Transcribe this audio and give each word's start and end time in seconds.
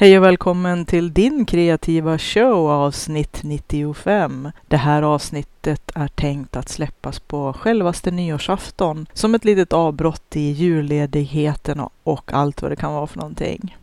Hej 0.00 0.18
och 0.18 0.24
välkommen 0.24 0.86
till 0.86 1.12
din 1.12 1.44
kreativa 1.44 2.18
show 2.18 2.70
avsnitt 2.70 3.40
95. 3.42 4.50
Det 4.68 4.76
här 4.76 5.02
avsnittet 5.02 5.90
är 5.94 6.08
tänkt 6.08 6.56
att 6.56 6.68
släppas 6.68 7.20
på 7.20 7.52
självaste 7.52 8.10
nyårsafton 8.10 9.06
som 9.12 9.34
ett 9.34 9.44
litet 9.44 9.72
avbrott 9.72 10.36
i 10.36 10.50
julledigheten 10.50 11.80
och 12.02 12.32
allt 12.32 12.62
vad 12.62 12.72
det 12.72 12.76
kan 12.76 12.92
vara 12.92 13.06
för 13.06 13.18
någonting. 13.18 13.76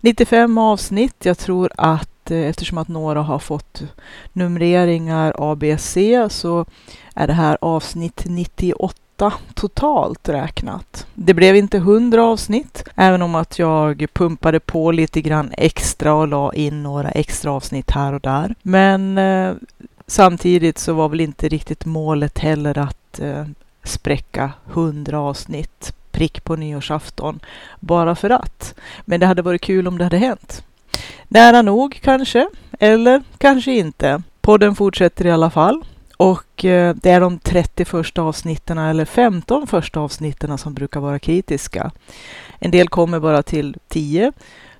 95 0.00 0.58
avsnitt. 0.58 1.24
Jag 1.24 1.38
tror 1.38 1.70
att 1.76 2.30
eh, 2.30 2.38
eftersom 2.38 2.78
att 2.78 2.88
några 2.88 3.22
har 3.22 3.38
fått 3.38 3.82
numreringar 4.32 5.34
ABC 5.38 5.96
så 6.28 6.66
är 7.14 7.26
det 7.26 7.32
här 7.32 7.58
avsnitt 7.60 8.22
98 8.26 9.00
totalt 9.54 10.28
räknat. 10.28 11.06
Det 11.14 11.34
blev 11.34 11.56
inte 11.56 11.76
100 11.76 12.24
avsnitt, 12.24 12.84
även 12.94 13.22
om 13.22 13.34
att 13.34 13.58
jag 13.58 14.06
pumpade 14.12 14.60
på 14.60 14.90
lite 14.90 15.20
grann 15.20 15.52
extra 15.56 16.14
och 16.14 16.28
la 16.28 16.54
in 16.54 16.82
några 16.82 17.10
extra 17.10 17.52
avsnitt 17.52 17.90
här 17.90 18.12
och 18.12 18.20
där. 18.20 18.54
Men 18.62 19.18
eh, 19.18 19.54
samtidigt 20.06 20.78
så 20.78 20.92
var 20.92 21.08
väl 21.08 21.20
inte 21.20 21.48
riktigt 21.48 21.84
målet 21.84 22.38
heller 22.38 22.78
att 22.78 23.20
eh, 23.20 23.44
spräcka 23.84 24.52
100 24.72 25.20
avsnitt 25.20 25.92
prick 26.10 26.44
på 26.44 26.56
nyårsafton 26.56 27.40
bara 27.80 28.14
för 28.14 28.30
att. 28.30 28.74
Men 29.04 29.20
det 29.20 29.26
hade 29.26 29.42
varit 29.42 29.62
kul 29.62 29.88
om 29.88 29.98
det 29.98 30.04
hade 30.04 30.18
hänt. 30.18 30.64
Nära 31.28 31.62
nog 31.62 32.00
kanske, 32.02 32.48
eller 32.78 33.22
kanske 33.38 33.72
inte. 33.72 34.22
Podden 34.40 34.74
fortsätter 34.74 35.26
i 35.26 35.30
alla 35.30 35.50
fall. 35.50 35.84
Och 36.16 36.64
eh, 36.64 36.94
det 36.94 37.10
är 37.10 37.20
de 37.20 37.38
30 37.38 37.84
första 37.84 38.22
avsnitten 38.22 38.78
eller 38.78 39.04
15 39.04 39.66
första 39.66 40.00
avsnitten 40.00 40.58
som 40.58 40.74
brukar 40.74 41.00
vara 41.00 41.18
kritiska. 41.18 41.90
En 42.58 42.70
del 42.70 42.88
kommer 42.88 43.20
bara 43.20 43.42
till 43.42 43.76
10. 43.88 44.32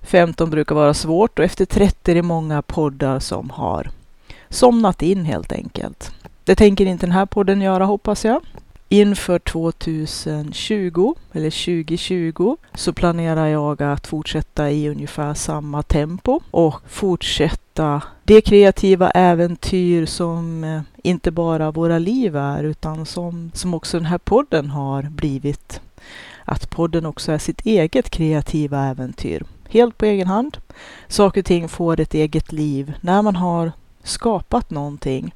15 0.03 0.51
brukar 0.51 0.75
vara 0.75 0.95
svårt 0.95 1.39
och 1.39 1.45
efter 1.45 1.65
30 1.65 2.11
är 2.11 2.15
det 2.15 2.23
många 2.23 2.63
poddar 2.63 3.19
som 3.19 3.51
har 3.51 3.91
somnat 4.49 5.03
in 5.03 5.25
helt 5.25 5.53
enkelt. 5.53 6.13
Det 6.45 6.55
tänker 6.55 6.87
inte 6.87 7.07
den 7.07 7.13
här 7.13 7.27
podden 7.27 7.61
göra 7.61 7.85
hoppas 7.85 8.25
jag. 8.25 8.41
Inför 8.89 9.39
2020, 9.39 11.15
eller 11.33 11.51
2020, 11.51 12.57
så 12.75 12.93
planerar 12.93 13.47
jag 13.47 13.83
att 13.83 14.07
fortsätta 14.07 14.71
i 14.71 14.89
ungefär 14.89 15.35
samma 15.35 15.83
tempo 15.83 16.41
och 16.51 16.81
fortsätta 16.89 18.03
det 18.25 18.41
kreativa 18.41 19.11
äventyr 19.11 20.07
som 20.07 20.65
eh, 20.65 20.81
inte 21.03 21.31
bara 21.31 21.71
våra 21.71 21.99
liv 21.99 22.37
är, 22.37 22.65
utan 22.65 23.07
som, 23.07 23.51
som 23.55 23.75
också 23.75 23.99
den 23.99 24.07
här 24.07 24.19
podden 24.19 24.71
har 24.71 25.03
blivit. 25.03 25.81
Att 26.45 26.71
podden 26.71 27.07
också 27.07 27.33
är 27.33 27.39
sitt 27.39 27.67
eget 27.67 28.11
kreativa 28.11 28.85
äventyr. 28.85 29.45
Helt 29.69 29.99
på 29.99 30.05
egen 30.05 30.27
hand. 30.27 30.57
Saker 31.09 31.41
och 31.41 31.47
ting 31.47 31.69
får 31.69 32.01
ett 32.01 32.15
eget 32.15 32.53
liv 32.53 32.93
när 33.01 33.23
man 33.23 33.37
har 33.37 33.73
skapat 34.03 34.71
någonting 34.71 35.35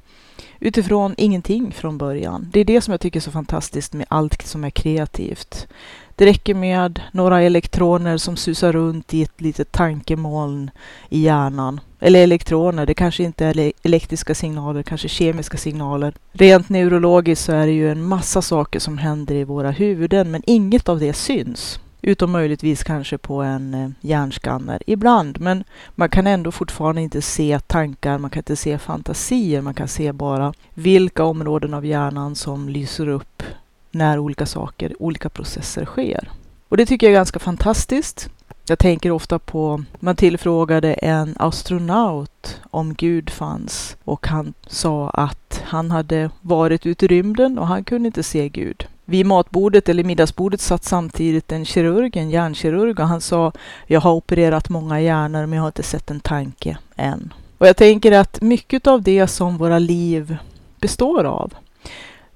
utifrån 0.61 1.15
ingenting 1.17 1.71
från 1.71 1.97
början. 1.97 2.49
Det 2.53 2.59
är 2.59 2.65
det 2.65 2.81
som 2.81 2.91
jag 2.91 3.01
tycker 3.01 3.19
är 3.19 3.21
så 3.21 3.31
fantastiskt 3.31 3.93
med 3.93 4.05
allt 4.09 4.41
som 4.41 4.63
är 4.63 4.69
kreativt. 4.69 5.67
Det 6.15 6.25
räcker 6.25 6.55
med 6.55 7.01
några 7.11 7.41
elektroner 7.41 8.17
som 8.17 8.37
susar 8.37 8.71
runt 8.71 9.13
i 9.13 9.23
ett 9.23 9.41
litet 9.41 9.71
tankemoln 9.71 10.71
i 11.09 11.19
hjärnan. 11.19 11.79
Eller 11.99 12.23
elektroner, 12.23 12.85
det 12.85 12.93
kanske 12.93 13.23
inte 13.23 13.45
är 13.45 13.71
elektriska 13.83 14.35
signaler, 14.35 14.83
kanske 14.83 15.07
kemiska 15.07 15.57
signaler. 15.57 16.13
Rent 16.31 16.69
neurologiskt 16.69 17.45
så 17.45 17.51
är 17.51 17.65
det 17.65 17.73
ju 17.73 17.91
en 17.91 18.03
massa 18.03 18.41
saker 18.41 18.79
som 18.79 18.97
händer 18.97 19.35
i 19.35 19.43
våra 19.43 19.71
huvuden, 19.71 20.31
men 20.31 20.43
inget 20.45 20.89
av 20.89 20.99
det 20.99 21.13
syns. 21.13 21.79
Utom 22.01 22.31
möjligtvis 22.31 22.83
kanske 22.83 23.17
på 23.17 23.41
en 23.41 23.73
eh, 23.73 23.89
hjärnskanner 24.01 24.83
ibland. 24.87 25.41
Men 25.41 25.63
man 25.95 26.09
kan 26.09 26.27
ändå 26.27 26.51
fortfarande 26.51 27.01
inte 27.01 27.21
se 27.21 27.59
tankar, 27.59 28.17
man 28.17 28.29
kan 28.29 28.39
inte 28.39 28.55
se 28.55 28.77
fantasier. 28.77 29.61
Man 29.61 29.73
kan 29.73 29.87
se 29.87 30.11
bara 30.11 30.53
vilka 30.73 31.23
områden 31.23 31.73
av 31.73 31.85
hjärnan 31.85 32.35
som 32.35 32.69
lyser 32.69 33.07
upp 33.07 33.43
när 33.91 34.19
olika 34.19 34.45
saker, 34.45 34.95
olika 34.99 35.29
processer 35.29 35.85
sker. 35.85 36.29
Och 36.69 36.77
det 36.77 36.85
tycker 36.85 37.07
jag 37.07 37.11
är 37.11 37.17
ganska 37.17 37.39
fantastiskt. 37.39 38.29
Jag 38.67 38.79
tänker 38.79 39.11
ofta 39.11 39.39
på, 39.39 39.83
man 39.99 40.15
tillfrågade 40.15 40.93
en 40.93 41.35
astronaut 41.39 42.61
om 42.71 42.93
Gud 42.93 43.29
fanns 43.29 43.97
och 44.03 44.27
han 44.27 44.53
sa 44.67 45.09
att 45.09 45.61
han 45.65 45.91
hade 45.91 46.29
varit 46.41 46.85
ute 46.85 47.05
i 47.05 47.07
rymden 47.07 47.59
och 47.59 47.67
han 47.67 47.83
kunde 47.83 48.07
inte 48.07 48.23
se 48.23 48.49
Gud. 48.49 48.87
Vid 49.11 49.25
matbordet 49.25 49.89
eller 49.89 50.03
middagsbordet 50.03 50.61
satt 50.61 50.83
samtidigt 50.83 51.51
en 51.51 51.65
kirurg, 51.65 52.17
en 52.17 52.29
hjärnkirurg 52.29 52.99
och 52.99 53.07
han 53.07 53.21
sa 53.21 53.51
Jag 53.87 54.01
har 54.01 54.11
opererat 54.11 54.69
många 54.69 55.01
hjärnor 55.01 55.45
men 55.45 55.53
jag 55.53 55.63
har 55.63 55.67
inte 55.67 55.83
sett 55.83 56.11
en 56.11 56.19
tanke 56.19 56.77
än. 56.95 57.33
Och 57.57 57.67
jag 57.67 57.77
tänker 57.77 58.11
att 58.11 58.41
mycket 58.41 58.87
av 58.87 59.01
det 59.01 59.27
som 59.27 59.57
våra 59.57 59.79
liv 59.79 60.37
består 60.79 61.23
av, 61.23 61.53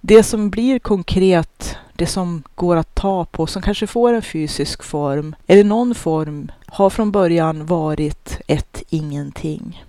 det 0.02 0.24
som 0.24 0.50
blir 0.50 0.80
konkret, 0.80 1.78
det 1.94 2.08
som 2.08 2.44
går 2.56 2.76
att 2.76 2.96
ta 2.96 3.26
på, 3.26 3.48
som 3.48 3.62
kanske 3.62 3.88
får 3.88 4.14
en 4.14 4.22
fysisk 4.22 4.84
form 4.84 5.36
eller 5.48 5.64
någon 5.64 5.96
form, 5.96 6.52
har 6.66 6.90
från 6.90 7.12
början 7.12 7.66
varit 7.66 8.42
ett 8.48 8.84
ingenting. 8.90 9.86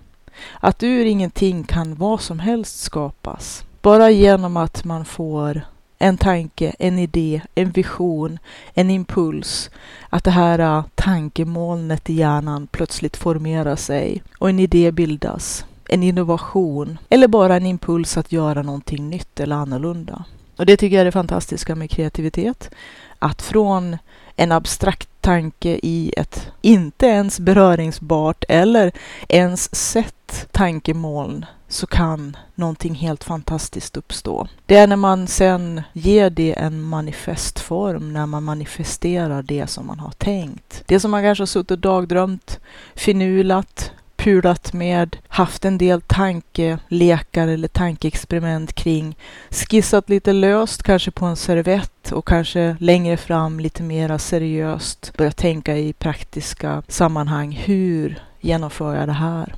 Att 0.61 0.83
ur 0.83 1.05
ingenting 1.05 1.65
kan 1.65 1.95
vad 1.95 2.21
som 2.21 2.39
helst 2.39 2.81
skapas. 2.81 3.65
Bara 3.83 4.11
genom 4.11 4.57
att 4.57 4.85
man 4.85 5.05
får 5.05 5.63
en 5.99 6.19
tanke, 6.19 6.75
en 6.79 6.99
idé, 6.99 7.43
en 7.55 7.71
vision, 7.71 8.39
en 8.75 8.91
impuls. 8.91 9.71
Att 10.09 10.25
det 10.25 10.31
här 10.31 10.59
äh, 10.59 10.85
tankemolnet 10.95 12.11
i 12.11 12.15
hjärnan 12.15 12.67
plötsligt 12.67 13.17
formerar 13.17 13.77
sig 13.77 14.23
och 14.39 14.49
en 14.51 14.61
idé 14.61 14.93
bildas. 14.93 15.65
En 15.89 16.03
innovation 16.03 16.99
eller 17.09 17.29
bara 17.29 17.57
en 17.57 17.67
impuls 17.67 18.17
att 18.17 18.33
göra 18.33 18.63
någonting 18.63 19.11
nytt 19.11 19.41
eller 19.41 19.57
annorlunda. 19.57 20.25
Och 20.57 20.67
det 20.67 20.77
tycker 20.77 20.97
jag 20.97 21.01
är 21.01 21.05
det 21.05 21.13
fantastiska 21.13 21.75
med 21.75 21.91
kreativitet. 21.91 22.71
Att 23.19 23.43
från 23.43 23.97
en 24.37 24.53
abstrakt 24.53 25.09
tanke 25.21 25.81
i 25.83 26.13
ett 26.17 26.49
inte 26.63 27.07
ens 27.07 27.41
beröringsbart 27.41 28.45
eller 28.49 28.93
ens 29.29 29.75
sett 29.75 30.49
tankemoln 30.53 31.47
så 31.69 31.87
kan 31.87 32.37
någonting 32.55 32.95
helt 32.95 33.25
fantastiskt 33.25 33.97
uppstå. 33.97 34.49
Det 34.67 34.77
är 34.77 34.87
när 34.87 34.97
man 34.97 35.27
sen 35.27 35.83
ger 35.93 36.31
det 36.31 36.53
en 36.53 36.83
manifestform, 36.83 38.13
när 38.13 38.27
man 38.27 38.43
manifesterar 38.43 39.43
det 39.43 39.67
som 39.67 39.87
man 39.87 40.01
har 40.01 40.11
tänkt. 40.11 40.83
Det 40.87 41.01
som 41.01 41.11
man 41.11 41.23
kanske 41.23 41.43
har 41.43 41.47
suttit 41.47 41.71
och 41.71 41.79
dagdrömt, 41.79 42.61
finulat, 42.95 43.93
pulat 44.27 44.73
med, 44.73 45.17
haft 45.29 45.65
en 45.65 45.79
del 45.79 46.01
tankelekar 46.01 47.49
eller 47.49 47.69
tankeexperiment 47.69 48.73
kring, 48.73 49.17
skissat 49.51 50.09
lite 50.09 50.33
löst 50.33 50.83
kanske 50.83 51.11
på 51.11 51.27
en 51.27 51.37
servett 51.37 52.13
och 52.13 52.27
kanske 52.27 52.77
längre 52.81 53.17
fram 53.17 53.61
lite 53.61 53.83
mera 53.83 54.19
seriöst 54.19 55.13
börjat 55.17 55.37
tänka 55.37 55.77
i 55.77 55.93
praktiska 55.93 56.83
sammanhang. 56.89 57.53
Hur 57.53 58.23
genomför 58.41 58.95
jag 58.95 59.09
det 59.09 59.13
här? 59.13 59.55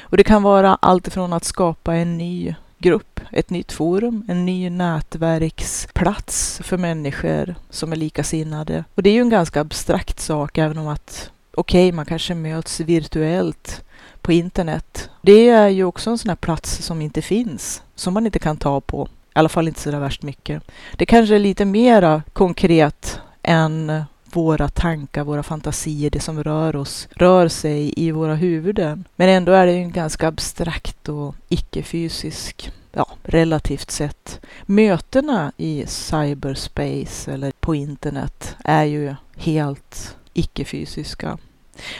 Och 0.00 0.16
det 0.16 0.24
kan 0.24 0.42
vara 0.42 0.74
allt 0.74 1.06
ifrån 1.06 1.32
att 1.32 1.44
skapa 1.44 1.94
en 1.94 2.18
ny 2.18 2.54
grupp, 2.78 3.20
ett 3.32 3.50
nytt 3.50 3.72
forum, 3.72 4.24
en 4.28 4.46
ny 4.46 4.70
nätverksplats 4.70 6.60
för 6.64 6.76
människor 6.76 7.54
som 7.70 7.92
är 7.92 7.96
likasinnade. 7.96 8.84
Och 8.94 9.02
det 9.02 9.10
är 9.10 9.14
ju 9.14 9.20
en 9.20 9.30
ganska 9.30 9.60
abstrakt 9.60 10.20
sak, 10.20 10.58
även 10.58 10.78
om 10.78 10.88
att 10.88 11.30
okej, 11.58 11.88
okay, 11.88 11.96
man 11.96 12.06
kanske 12.06 12.34
möts 12.34 12.80
virtuellt 12.80 13.84
på 14.22 14.32
internet. 14.32 15.10
Det 15.22 15.48
är 15.48 15.68
ju 15.68 15.84
också 15.84 16.10
en 16.10 16.18
sån 16.18 16.28
här 16.28 16.36
plats 16.36 16.82
som 16.82 17.02
inte 17.02 17.22
finns, 17.22 17.82
som 17.94 18.14
man 18.14 18.26
inte 18.26 18.38
kan 18.38 18.56
ta 18.56 18.80
på. 18.80 19.08
I 19.10 19.38
alla 19.38 19.48
fall 19.48 19.68
inte 19.68 19.80
så 19.80 19.90
där 19.90 20.00
värst 20.00 20.22
mycket. 20.22 20.62
Det 20.96 21.06
kanske 21.06 21.34
är 21.34 21.38
lite 21.38 21.64
mera 21.64 22.22
konkret 22.32 23.20
än 23.42 24.02
våra 24.32 24.68
tankar, 24.68 25.24
våra 25.24 25.42
fantasier, 25.42 26.10
det 26.10 26.20
som 26.20 26.44
rör 26.44 26.76
oss, 26.76 27.08
rör 27.10 27.48
sig 27.48 27.92
i 27.96 28.10
våra 28.10 28.34
huvuden. 28.34 29.04
Men 29.16 29.28
ändå 29.28 29.52
är 29.52 29.66
det 29.66 29.72
en 29.72 29.92
ganska 29.92 30.28
abstrakt 30.28 31.08
och 31.08 31.34
icke-fysisk, 31.48 32.72
ja, 32.92 33.08
relativt 33.22 33.90
sett. 33.90 34.40
Mötena 34.62 35.52
i 35.56 35.84
cyberspace 35.86 37.32
eller 37.32 37.52
på 37.60 37.74
internet 37.74 38.56
är 38.64 38.84
ju 38.84 39.14
helt 39.36 40.16
icke-fysiska. 40.32 41.38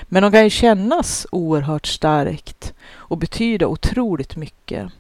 Men 0.03 0.23
de 0.23 0.33
kan 0.33 0.45
ju 0.45 0.51
kännas 0.51 1.27
oerhört 1.33 1.87
starkt 1.87 2.75
och 2.91 3.19
betyda 3.19 3.67
otroligt 3.67 4.37
mycket. 4.37 4.93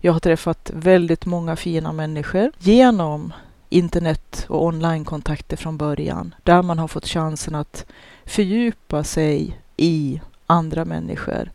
Jag 0.00 0.12
har 0.12 0.20
träffat 0.20 0.70
väldigt 0.74 1.26
många 1.26 1.56
fina 1.56 1.92
människor 1.92 2.52
genom 2.58 3.32
internet 3.68 4.46
och 4.48 4.64
onlinekontakter 4.64 5.56
från 5.56 5.76
början, 5.76 6.34
där 6.42 6.62
man 6.62 6.78
har 6.78 6.88
fått 6.88 7.06
chansen 7.08 7.54
att 7.54 7.86
fördjupa 8.24 9.04
sig 9.04 9.60
i 9.76 10.20
andra 10.46 10.84
människor 10.84 11.50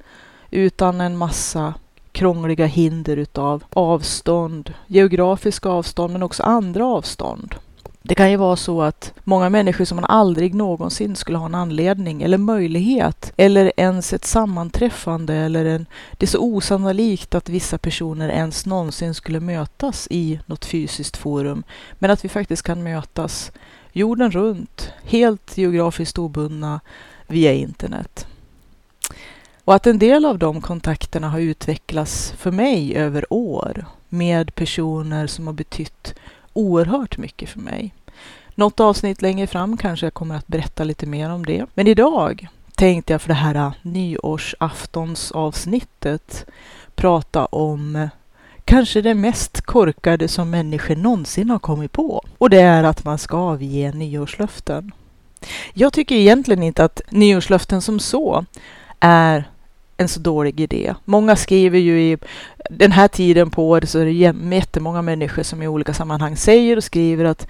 utan 0.52 1.02
en 1.02 1.18
massa 1.18 1.74
krångliga 2.12 2.66
hinder 2.66 3.18
utav 3.18 3.64
avstånd, 3.70 4.74
geografiska 4.88 5.70
avstånd 5.70 6.14
men 6.14 6.24
också 6.24 6.44
andra 6.44 6.86
avstånd. 6.86 7.56
Det 8.04 8.16
kan 8.16 8.32
ju 8.32 8.38
vara 8.38 8.56
så 8.56 8.82
att 8.82 9.14
många 9.24 9.50
människor 9.50 9.86
som 9.86 9.96
man 9.96 10.06
aldrig 10.06 10.54
någonsin 10.54 11.16
skulle 11.16 11.38
ha 11.38 11.46
en 11.46 11.56
anledning 11.56 12.22
eller 12.22 12.38
möjlighet 12.38 13.34
eller 13.38 13.72
ens 13.78 14.14
ett 14.14 14.26
sammanträffande 14.26 15.36
eller 15.36 15.66
en... 15.66 15.86
Det 16.12 16.26
är 16.26 16.28
så 16.28 16.40
osannolikt 16.40 17.36
att 17.36 17.50
vissa 17.50 17.78
personer 17.78 18.30
ens 18.30 18.66
någonsin 18.66 19.14
skulle 19.14 19.40
mötas 19.40 20.08
i 20.12 20.40
något 20.46 20.66
fysiskt 20.66 21.18
forum. 21.18 21.64
Men 21.94 22.12
att 22.12 22.26
vi 22.26 22.30
faktiskt 22.30 22.64
kan 22.64 22.84
mötas 22.84 23.52
jorden 23.92 24.32
runt, 24.32 24.92
helt 25.04 25.58
geografiskt 25.58 26.18
obundna 26.18 26.80
via 27.28 27.54
internet. 27.54 28.28
Och 29.66 29.76
att 29.76 29.88
en 29.88 30.00
del 30.00 30.26
av 30.26 30.38
de 30.38 30.62
kontakterna 30.62 31.30
har 31.30 31.40
utvecklats 31.40 32.34
för 32.38 32.52
mig 32.52 32.96
över 32.96 33.34
år 33.34 33.86
med 34.10 34.56
personer 34.56 35.28
som 35.28 35.48
har 35.48 35.54
betytt 35.54 36.16
oerhört 36.54 37.18
mycket 37.18 37.50
för 37.50 37.60
mig. 37.60 37.94
Något 38.56 38.80
avsnitt 38.80 39.22
längre 39.22 39.48
fram 39.48 39.78
kanske 39.78 40.06
jag 40.06 40.14
kommer 40.14 40.36
att 40.36 40.48
berätta 40.48 40.84
lite 40.84 41.06
mer 41.06 41.30
om 41.30 41.46
det. 41.46 41.66
Men 41.74 41.88
idag 41.88 42.48
tänkte 42.76 43.14
jag 43.14 43.22
för 43.22 43.28
det 43.28 43.34
här 43.34 43.56
äh, 43.56 43.72
nyårsaftonsavsnittet 43.82 46.46
prata 46.96 47.46
om 47.46 47.96
äh, 47.96 48.10
kanske 48.66 49.02
det 49.02 49.14
mest 49.14 49.62
korkade 49.62 50.28
som 50.28 50.50
människor 50.50 50.96
någonsin 50.96 51.50
har 51.50 51.60
kommit 51.60 51.92
på. 51.92 52.24
Och 52.38 52.50
det 52.50 52.62
är 52.62 52.84
att 52.84 53.04
man 53.04 53.18
ska 53.18 53.38
avge 53.38 53.92
nyårslöften. 53.96 54.92
Jag 55.74 55.94
tycker 55.94 56.16
egentligen 56.16 56.64
inte 56.64 56.84
att 56.84 57.02
nyårslöften 57.10 57.82
som 57.82 58.00
så 58.00 58.46
är 59.00 59.51
en 60.02 60.08
så 60.08 60.20
dålig 60.20 60.60
idé. 60.60 60.96
Många 61.06 61.36
skriver 61.36 61.80
ju 61.80 62.02
i 62.02 62.18
den 62.70 62.92
här 62.92 63.08
tiden 63.08 63.50
på 63.50 63.70
året 63.70 63.90
så 63.90 64.00
är 64.00 64.06
det 64.06 64.12
jättemånga 64.56 65.02
människor 65.02 65.44
som 65.44 65.62
i 65.62 65.68
olika 65.68 65.94
sammanhang 65.94 66.38
säger 66.38 66.78
och 66.78 66.84
skriver 66.84 67.26
att 67.26 67.48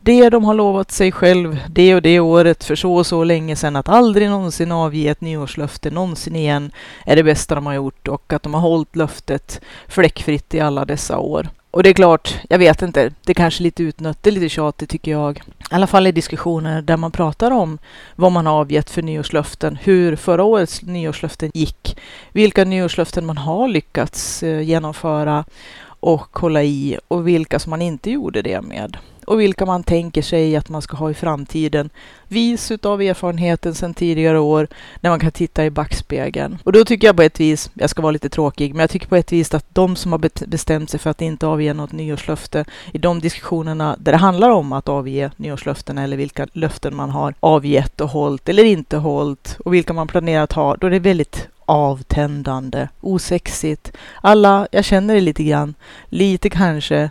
det 0.00 0.30
de 0.30 0.44
har 0.44 0.54
lovat 0.54 0.90
sig 0.90 1.12
själv 1.12 1.60
det 1.68 1.94
och 1.94 2.02
det 2.02 2.20
året 2.20 2.64
för 2.64 2.74
så 2.74 2.94
och 2.94 3.06
så 3.06 3.24
länge 3.24 3.56
sedan 3.56 3.76
att 3.76 3.88
aldrig 3.88 4.28
någonsin 4.28 4.72
avge 4.72 5.08
ett 5.08 5.20
nyårslöfte 5.20 5.90
någonsin 5.90 6.36
igen 6.36 6.72
är 7.06 7.16
det 7.16 7.22
bästa 7.22 7.54
de 7.54 7.66
har 7.66 7.74
gjort 7.74 8.08
och 8.08 8.32
att 8.32 8.42
de 8.42 8.54
har 8.54 8.60
hållit 8.60 8.96
löftet 8.96 9.60
fläckfritt 9.88 10.54
i 10.54 10.60
alla 10.60 10.84
dessa 10.84 11.18
år. 11.18 11.48
Och 11.74 11.82
det 11.82 11.88
är 11.88 11.94
klart, 11.94 12.38
jag 12.48 12.58
vet 12.58 12.82
inte, 12.82 13.12
det 13.24 13.32
är 13.32 13.34
kanske 13.34 13.62
lite 13.62 13.82
utnött, 13.82 14.18
det 14.20 14.30
är 14.30 14.32
lite 14.32 14.48
tjatigt 14.48 14.90
tycker 14.90 15.10
jag. 15.10 15.42
I 15.70 15.74
alla 15.74 15.86
fall 15.86 16.06
i 16.06 16.12
diskussioner 16.12 16.82
där 16.82 16.96
man 16.96 17.10
pratar 17.10 17.50
om 17.50 17.78
vad 18.16 18.32
man 18.32 18.46
har 18.46 18.54
avgett 18.54 18.90
för 18.90 19.02
nyårslöften, 19.02 19.76
hur 19.76 20.16
förra 20.16 20.44
årets 20.44 20.82
nyårslöften 20.82 21.50
gick, 21.54 21.98
vilka 22.32 22.64
nyårslöften 22.64 23.26
man 23.26 23.38
har 23.38 23.68
lyckats 23.68 24.42
eh, 24.42 24.60
genomföra 24.60 25.44
och 25.86 26.38
hålla 26.38 26.62
i 26.62 26.98
och 27.08 27.28
vilka 27.28 27.58
som 27.58 27.70
man 27.70 27.82
inte 27.82 28.10
gjorde 28.10 28.42
det 28.42 28.62
med 28.62 28.96
och 29.26 29.40
vilka 29.40 29.66
man 29.66 29.82
tänker 29.82 30.22
sig 30.22 30.56
att 30.56 30.68
man 30.68 30.82
ska 30.82 30.96
ha 30.96 31.10
i 31.10 31.14
framtiden. 31.14 31.90
Vis 32.28 32.70
utav 32.70 33.02
erfarenheten 33.02 33.74
sedan 33.74 33.94
tidigare 33.94 34.38
år 34.38 34.68
när 35.00 35.10
man 35.10 35.20
kan 35.20 35.32
titta 35.32 35.64
i 35.64 35.70
backspegeln. 35.70 36.58
Och 36.64 36.72
då 36.72 36.84
tycker 36.84 37.06
jag 37.06 37.16
på 37.16 37.22
ett 37.22 37.40
vis, 37.40 37.70
jag 37.74 37.90
ska 37.90 38.02
vara 38.02 38.12
lite 38.12 38.28
tråkig, 38.28 38.74
men 38.74 38.80
jag 38.80 38.90
tycker 38.90 39.08
på 39.08 39.16
ett 39.16 39.32
vis 39.32 39.54
att 39.54 39.74
de 39.74 39.96
som 39.96 40.12
har 40.12 40.46
bestämt 40.46 40.90
sig 40.90 41.00
för 41.00 41.10
att 41.10 41.22
inte 41.22 41.46
avge 41.46 41.74
något 41.74 41.92
nyårslöfte 41.92 42.64
i 42.92 42.98
de 42.98 43.20
diskussionerna 43.20 43.96
där 43.98 44.12
det 44.12 44.18
handlar 44.18 44.50
om 44.50 44.72
att 44.72 44.88
avge 44.88 45.30
nyårslöften 45.36 45.98
eller 45.98 46.16
vilka 46.16 46.46
löften 46.52 46.96
man 46.96 47.10
har 47.10 47.34
avgett 47.40 48.00
och 48.00 48.08
hållit 48.08 48.48
eller 48.48 48.64
inte 48.64 48.96
hållit 48.96 49.56
och 49.64 49.74
vilka 49.74 49.92
man 49.92 50.06
planerar 50.06 50.42
att 50.42 50.52
ha, 50.52 50.76
då 50.76 50.86
är 50.86 50.90
det 50.90 50.98
väldigt 50.98 51.48
avtändande, 51.66 52.88
osexigt. 53.00 53.92
Alla, 54.20 54.68
jag 54.72 54.84
känner 54.84 55.14
det 55.14 55.20
lite 55.20 55.44
grann, 55.44 55.74
lite 56.08 56.50
kanske, 56.50 57.10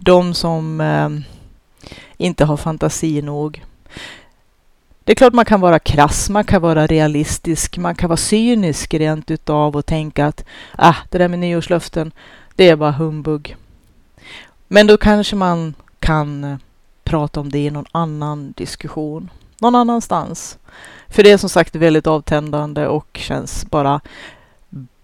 de 0.00 0.34
som 0.34 0.80
eh, 0.80 1.08
inte 2.18 2.44
har 2.44 2.56
fantasi 2.56 3.22
nog. 3.22 3.64
Det 5.04 5.12
är 5.12 5.16
klart 5.16 5.32
man 5.32 5.44
kan 5.44 5.60
vara 5.60 5.78
krass, 5.78 6.30
man 6.30 6.44
kan 6.44 6.62
vara 6.62 6.86
realistisk, 6.86 7.78
man 7.78 7.94
kan 7.94 8.08
vara 8.08 8.16
cynisk 8.16 8.94
rent 8.94 9.30
utav 9.30 9.76
och 9.76 9.86
tänka 9.86 10.26
att 10.26 10.44
ah, 10.76 10.96
det 11.10 11.18
där 11.18 11.28
med 11.28 11.38
nyårslöften, 11.38 12.12
det 12.56 12.68
är 12.68 12.76
bara 12.76 12.90
humbug. 12.90 13.56
Men 14.68 14.86
då 14.86 14.96
kanske 14.96 15.36
man 15.36 15.74
kan 15.98 16.44
eh, 16.44 16.56
prata 17.04 17.40
om 17.40 17.50
det 17.50 17.58
i 17.58 17.70
någon 17.70 17.86
annan 17.92 18.52
diskussion, 18.56 19.30
någon 19.60 19.74
annanstans. 19.74 20.58
För 21.08 21.22
det 21.22 21.30
är 21.30 21.38
som 21.38 21.48
sagt 21.48 21.76
väldigt 21.76 22.06
avtändande 22.06 22.86
och 22.86 23.18
känns 23.22 23.66
bara 23.70 24.00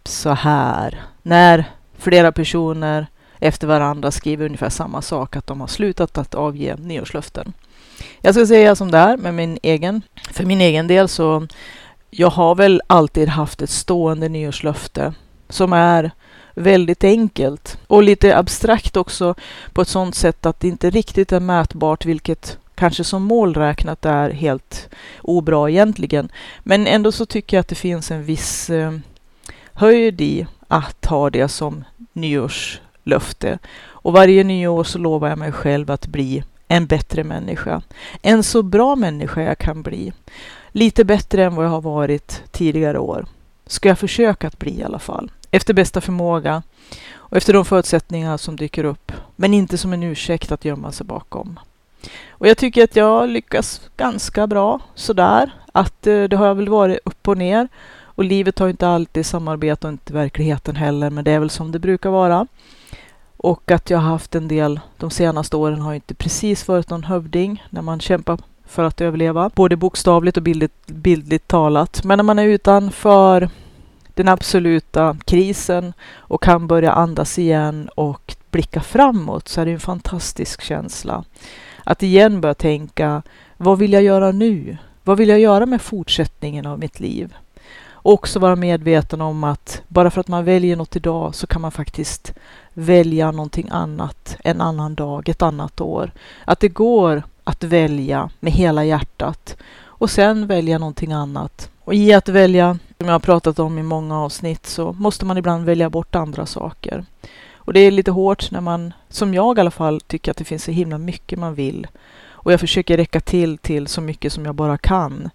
så 0.04 0.30
här. 0.30 1.02
När 1.22 1.64
flera 1.98 2.32
personer 2.32 3.06
efter 3.38 3.66
varandra 3.66 4.10
skriver 4.10 4.46
ungefär 4.46 4.70
samma 4.70 5.02
sak, 5.02 5.36
att 5.36 5.46
de 5.46 5.60
har 5.60 5.68
slutat 5.68 6.18
att 6.18 6.34
avge 6.34 6.76
nyårslöften. 6.76 7.52
Jag 8.20 8.34
ska 8.34 8.46
säga 8.46 8.76
som 8.76 8.90
det 8.90 8.98
är 8.98 9.16
med 9.16 9.34
min 9.34 9.58
egen. 9.62 10.02
För 10.32 10.44
min 10.44 10.60
egen 10.60 10.86
del 10.86 11.08
så 11.08 11.46
jag 12.10 12.30
har 12.30 12.54
väl 12.54 12.82
alltid 12.86 13.28
haft 13.28 13.62
ett 13.62 13.70
stående 13.70 14.28
nyårslöfte 14.28 15.14
som 15.48 15.72
är 15.72 16.10
väldigt 16.54 17.04
enkelt 17.04 17.78
och 17.86 18.02
lite 18.02 18.36
abstrakt 18.36 18.96
också 18.96 19.34
på 19.72 19.82
ett 19.82 19.88
sådant 19.88 20.14
sätt 20.14 20.46
att 20.46 20.60
det 20.60 20.68
inte 20.68 20.90
riktigt 20.90 21.32
är 21.32 21.40
mätbart, 21.40 22.04
vilket 22.04 22.58
kanske 22.74 23.04
som 23.04 23.22
mål 23.22 23.54
räknat 23.54 24.04
är 24.04 24.30
helt 24.30 24.88
obra 25.22 25.70
egentligen. 25.70 26.28
Men 26.62 26.86
ändå 26.86 27.12
så 27.12 27.26
tycker 27.26 27.56
jag 27.56 27.60
att 27.60 27.68
det 27.68 27.74
finns 27.74 28.10
en 28.10 28.24
viss 28.24 28.70
eh, 28.70 28.92
höjd 29.72 30.20
i 30.20 30.46
att 30.68 31.04
ha 31.04 31.30
det 31.30 31.48
som 31.48 31.84
nyårs 32.12 32.80
löfte. 33.04 33.58
Och 33.86 34.12
varje 34.12 34.44
nyår 34.44 34.84
så 34.84 34.98
lovar 34.98 35.28
jag 35.28 35.38
mig 35.38 35.52
själv 35.52 35.90
att 35.90 36.06
bli 36.06 36.44
en 36.68 36.86
bättre 36.86 37.24
människa. 37.24 37.82
En 38.22 38.42
så 38.42 38.62
bra 38.62 38.96
människa 38.96 39.42
jag 39.42 39.58
kan 39.58 39.82
bli. 39.82 40.12
Lite 40.72 41.04
bättre 41.04 41.44
än 41.44 41.54
vad 41.54 41.64
jag 41.64 41.70
har 41.70 41.80
varit 41.80 42.42
tidigare 42.50 42.98
år. 42.98 43.26
Ska 43.66 43.88
jag 43.88 43.98
försöka 43.98 44.46
att 44.46 44.58
bli 44.58 44.80
i 44.80 44.84
alla 44.84 44.98
fall. 44.98 45.30
Efter 45.50 45.74
bästa 45.74 46.00
förmåga 46.00 46.62
och 47.14 47.36
efter 47.36 47.52
de 47.52 47.64
förutsättningar 47.64 48.36
som 48.36 48.56
dyker 48.56 48.84
upp. 48.84 49.12
Men 49.36 49.54
inte 49.54 49.78
som 49.78 49.92
en 49.92 50.02
ursäkt 50.02 50.52
att 50.52 50.64
gömma 50.64 50.92
sig 50.92 51.06
bakom. 51.06 51.60
Och 52.28 52.48
jag 52.48 52.58
tycker 52.58 52.84
att 52.84 52.96
jag 52.96 53.28
lyckas 53.28 53.80
ganska 53.96 54.46
bra 54.46 54.80
sådär. 54.94 55.50
Att 55.72 56.06
eh, 56.06 56.22
det 56.22 56.36
har 56.36 56.54
väl 56.54 56.68
varit 56.68 56.98
upp 57.04 57.28
och 57.28 57.38
ner. 57.38 57.68
Och 58.02 58.24
livet 58.24 58.58
har 58.58 58.68
inte 58.68 58.88
alltid 58.88 59.26
samarbete 59.26 59.86
och 59.86 59.92
inte 59.92 60.12
verkligheten 60.12 60.76
heller. 60.76 61.10
Men 61.10 61.24
det 61.24 61.32
är 61.32 61.38
väl 61.38 61.50
som 61.50 61.72
det 61.72 61.78
brukar 61.78 62.10
vara. 62.10 62.46
Och 63.44 63.70
att 63.70 63.90
jag 63.90 63.98
har 63.98 64.10
haft 64.10 64.34
en 64.34 64.48
del, 64.48 64.80
de 64.96 65.10
senaste 65.10 65.56
åren 65.56 65.80
har 65.80 65.94
inte 65.94 66.14
precis 66.14 66.68
varit 66.68 66.90
någon 66.90 67.04
hövding 67.04 67.64
när 67.70 67.82
man 67.82 68.00
kämpar 68.00 68.38
för 68.66 68.84
att 68.84 69.00
överleva, 69.00 69.50
både 69.54 69.76
bokstavligt 69.76 70.36
och 70.36 70.42
bildligt, 70.42 70.86
bildligt 70.86 71.48
talat. 71.48 72.04
Men 72.04 72.18
när 72.18 72.22
man 72.22 72.38
är 72.38 72.44
utanför 72.44 73.48
den 74.14 74.28
absoluta 74.28 75.16
krisen 75.24 75.92
och 76.16 76.42
kan 76.42 76.66
börja 76.66 76.92
andas 76.92 77.38
igen 77.38 77.88
och 77.94 78.34
blicka 78.50 78.80
framåt 78.80 79.48
så 79.48 79.60
är 79.60 79.66
det 79.66 79.72
en 79.72 79.80
fantastisk 79.80 80.62
känsla. 80.62 81.24
Att 81.84 82.02
igen 82.02 82.40
börja 82.40 82.54
tänka, 82.54 83.22
vad 83.56 83.78
vill 83.78 83.92
jag 83.92 84.02
göra 84.02 84.32
nu? 84.32 84.76
Vad 85.02 85.18
vill 85.18 85.28
jag 85.28 85.40
göra 85.40 85.66
med 85.66 85.82
fortsättningen 85.82 86.66
av 86.66 86.78
mitt 86.78 87.00
liv? 87.00 87.34
Och 88.04 88.12
också 88.12 88.38
vara 88.38 88.56
medveten 88.56 89.20
om 89.20 89.44
att 89.44 89.82
bara 89.88 90.10
för 90.10 90.20
att 90.20 90.28
man 90.28 90.44
väljer 90.44 90.76
något 90.76 90.96
idag 90.96 91.34
så 91.34 91.46
kan 91.46 91.62
man 91.62 91.72
faktiskt 91.72 92.34
välja 92.74 93.30
någonting 93.30 93.68
annat 93.70 94.36
en 94.44 94.60
annan 94.60 94.94
dag, 94.94 95.28
ett 95.28 95.42
annat 95.42 95.80
år. 95.80 96.10
Att 96.44 96.60
det 96.60 96.68
går 96.68 97.22
att 97.44 97.64
välja 97.64 98.30
med 98.40 98.52
hela 98.52 98.84
hjärtat 98.84 99.56
och 99.82 100.10
sen 100.10 100.46
välja 100.46 100.78
någonting 100.78 101.12
annat. 101.12 101.70
Och 101.84 101.94
i 101.94 102.12
att 102.12 102.28
välja, 102.28 102.78
som 102.98 103.06
jag 103.06 103.14
har 103.14 103.20
pratat 103.20 103.58
om 103.58 103.78
i 103.78 103.82
många 103.82 104.20
avsnitt, 104.20 104.66
så 104.66 104.92
måste 104.92 105.24
man 105.24 105.38
ibland 105.38 105.64
välja 105.64 105.90
bort 105.90 106.14
andra 106.14 106.46
saker. 106.46 107.04
Och 107.54 107.72
det 107.72 107.80
är 107.80 107.90
lite 107.90 108.10
hårt 108.10 108.50
när 108.50 108.60
man, 108.60 108.92
som 109.08 109.34
jag 109.34 109.58
i 109.58 109.60
alla 109.60 109.70
fall, 109.70 110.00
tycker 110.00 110.30
att 110.30 110.36
det 110.36 110.44
finns 110.44 110.64
så 110.64 110.70
himla 110.70 110.98
mycket 110.98 111.38
man 111.38 111.54
vill. 111.54 111.86
Och 112.28 112.52
jag 112.52 112.60
försöker 112.60 112.96
räcka 112.96 113.20
till 113.20 113.58
till 113.58 113.86
så 113.86 114.00
mycket 114.00 114.32
som 114.32 114.44
jag 114.46 114.54
bara 114.54 114.78
kan. 114.78 115.30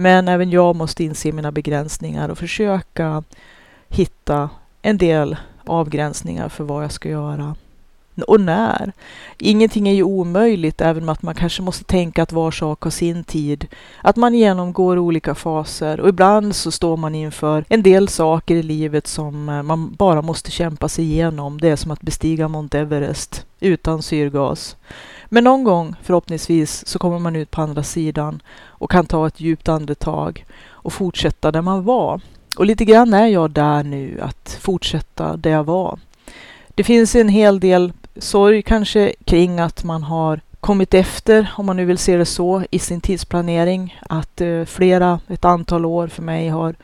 Men 0.00 0.28
även 0.28 0.50
jag 0.50 0.76
måste 0.76 1.04
inse 1.04 1.32
mina 1.32 1.52
begränsningar 1.52 2.28
och 2.28 2.38
försöka 2.38 3.22
hitta 3.88 4.50
en 4.82 4.98
del 4.98 5.36
avgränsningar 5.64 6.48
för 6.48 6.64
vad 6.64 6.84
jag 6.84 6.92
ska 6.92 7.08
göra 7.08 7.56
och 8.26 8.40
när. 8.40 8.92
Ingenting 9.38 9.88
är 9.88 9.92
ju 9.92 10.02
omöjligt, 10.02 10.80
även 10.80 11.02
om 11.02 11.08
att 11.08 11.22
man 11.22 11.34
kanske 11.34 11.62
måste 11.62 11.84
tänka 11.84 12.22
att 12.22 12.32
var 12.32 12.50
sak 12.50 12.82
har 12.82 12.90
sin 12.90 13.24
tid. 13.24 13.66
Att 14.02 14.16
man 14.16 14.34
genomgår 14.34 14.98
olika 14.98 15.34
faser 15.34 16.00
och 16.00 16.08
ibland 16.08 16.56
så 16.56 16.70
står 16.70 16.96
man 16.96 17.14
inför 17.14 17.64
en 17.68 17.82
del 17.82 18.08
saker 18.08 18.54
i 18.54 18.62
livet 18.62 19.06
som 19.06 19.48
eh, 19.48 19.62
man 19.62 19.94
bara 19.94 20.22
måste 20.22 20.50
kämpa 20.50 20.88
sig 20.88 21.04
igenom. 21.04 21.60
Det 21.60 21.68
är 21.68 21.76
som 21.76 21.90
att 21.90 22.02
bestiga 22.02 22.48
Mount 22.48 22.78
Everest 22.78 23.46
utan 23.60 24.02
syrgas. 24.02 24.76
Men 25.32 25.44
någon 25.44 25.64
gång, 25.64 25.96
förhoppningsvis, 26.02 26.86
så 26.86 26.98
kommer 26.98 27.18
man 27.18 27.36
ut 27.36 27.50
på 27.50 27.62
andra 27.62 27.82
sidan 27.82 28.42
och 28.64 28.90
kan 28.90 29.06
ta 29.06 29.26
ett 29.26 29.40
djupt 29.40 29.68
andetag 29.68 30.44
och 30.68 30.92
fortsätta 30.92 31.52
där 31.52 31.62
man 31.62 31.84
var. 31.84 32.20
Och 32.56 32.66
lite 32.66 32.84
grann 32.84 33.14
är 33.14 33.26
jag 33.26 33.50
där 33.50 33.82
nu, 33.82 34.20
att 34.20 34.58
fortsätta 34.60 35.36
där 35.36 35.50
jag 35.50 35.64
var. 35.64 35.98
Det 36.74 36.84
finns 36.84 37.14
en 37.14 37.28
hel 37.28 37.60
del 37.60 37.92
sorg 38.16 38.62
kanske 38.62 39.14
kring 39.24 39.60
att 39.60 39.84
man 39.84 40.02
har 40.02 40.40
kommit 40.60 40.94
efter, 40.94 41.50
om 41.56 41.66
man 41.66 41.76
nu 41.76 41.84
vill 41.84 41.98
se 41.98 42.16
det 42.16 42.26
så, 42.26 42.62
i 42.70 42.78
sin 42.78 43.00
tidsplanering. 43.00 44.00
Att 44.08 44.40
eh, 44.40 44.64
flera, 44.64 45.20
ett 45.28 45.44
antal 45.44 45.84
år 45.84 46.08
för 46.08 46.22
mig 46.22 46.48
har 46.48 46.74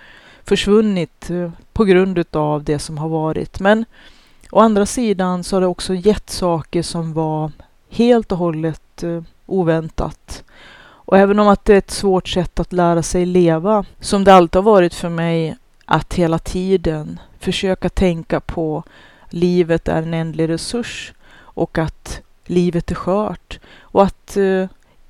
försvunnit 0.45 1.31
eh, 1.31 1.51
på 1.73 1.85
grund 1.85 2.25
av 2.33 2.65
det 2.65 2.79
som 2.79 2.99
har 2.99 3.09
varit. 3.09 3.61
Men 3.61 3.85
å 4.51 4.61
andra 4.61 4.87
sidan 4.87 5.45
så 5.45 5.57
har 5.57 5.61
det 5.61 5.67
också 5.67 5.95
gett 5.95 6.31
saker 6.31 6.83
som 6.83 7.13
var 7.13 7.53
helt 7.91 8.33
och 8.33 8.39
hållet 8.39 9.03
eh, 9.03 9.23
oväntat. 9.47 10.45
Och 10.79 11.19
även 11.19 11.39
om 11.39 11.49
att 11.49 11.65
det 11.65 11.75
är 11.75 11.79
ett 11.79 11.91
svårt 11.91 12.29
sätt 12.29 12.61
att 12.61 12.73
lära 12.73 13.03
sig 13.03 13.27
leva, 13.27 13.85
som 14.01 14.25
det 14.25 14.35
alltid 14.35 14.57
har 14.57 14.73
varit 14.73 14.95
för 14.95 15.09
mig, 15.09 15.57
att 15.85 16.15
hela 16.15 16.39
tiden 16.39 17.21
försöka 17.39 17.89
tänka 17.89 18.41
på 18.41 18.83
livet 19.31 19.89
är 19.89 20.03
en 20.03 20.15
ändlig 20.15 20.49
resurs 20.49 21.13
och 21.39 21.79
att 21.79 22.21
livet 22.45 22.91
är 22.91 22.95
skört 22.95 23.59
och 23.81 24.03
att 24.03 24.37
eh, 24.37 24.67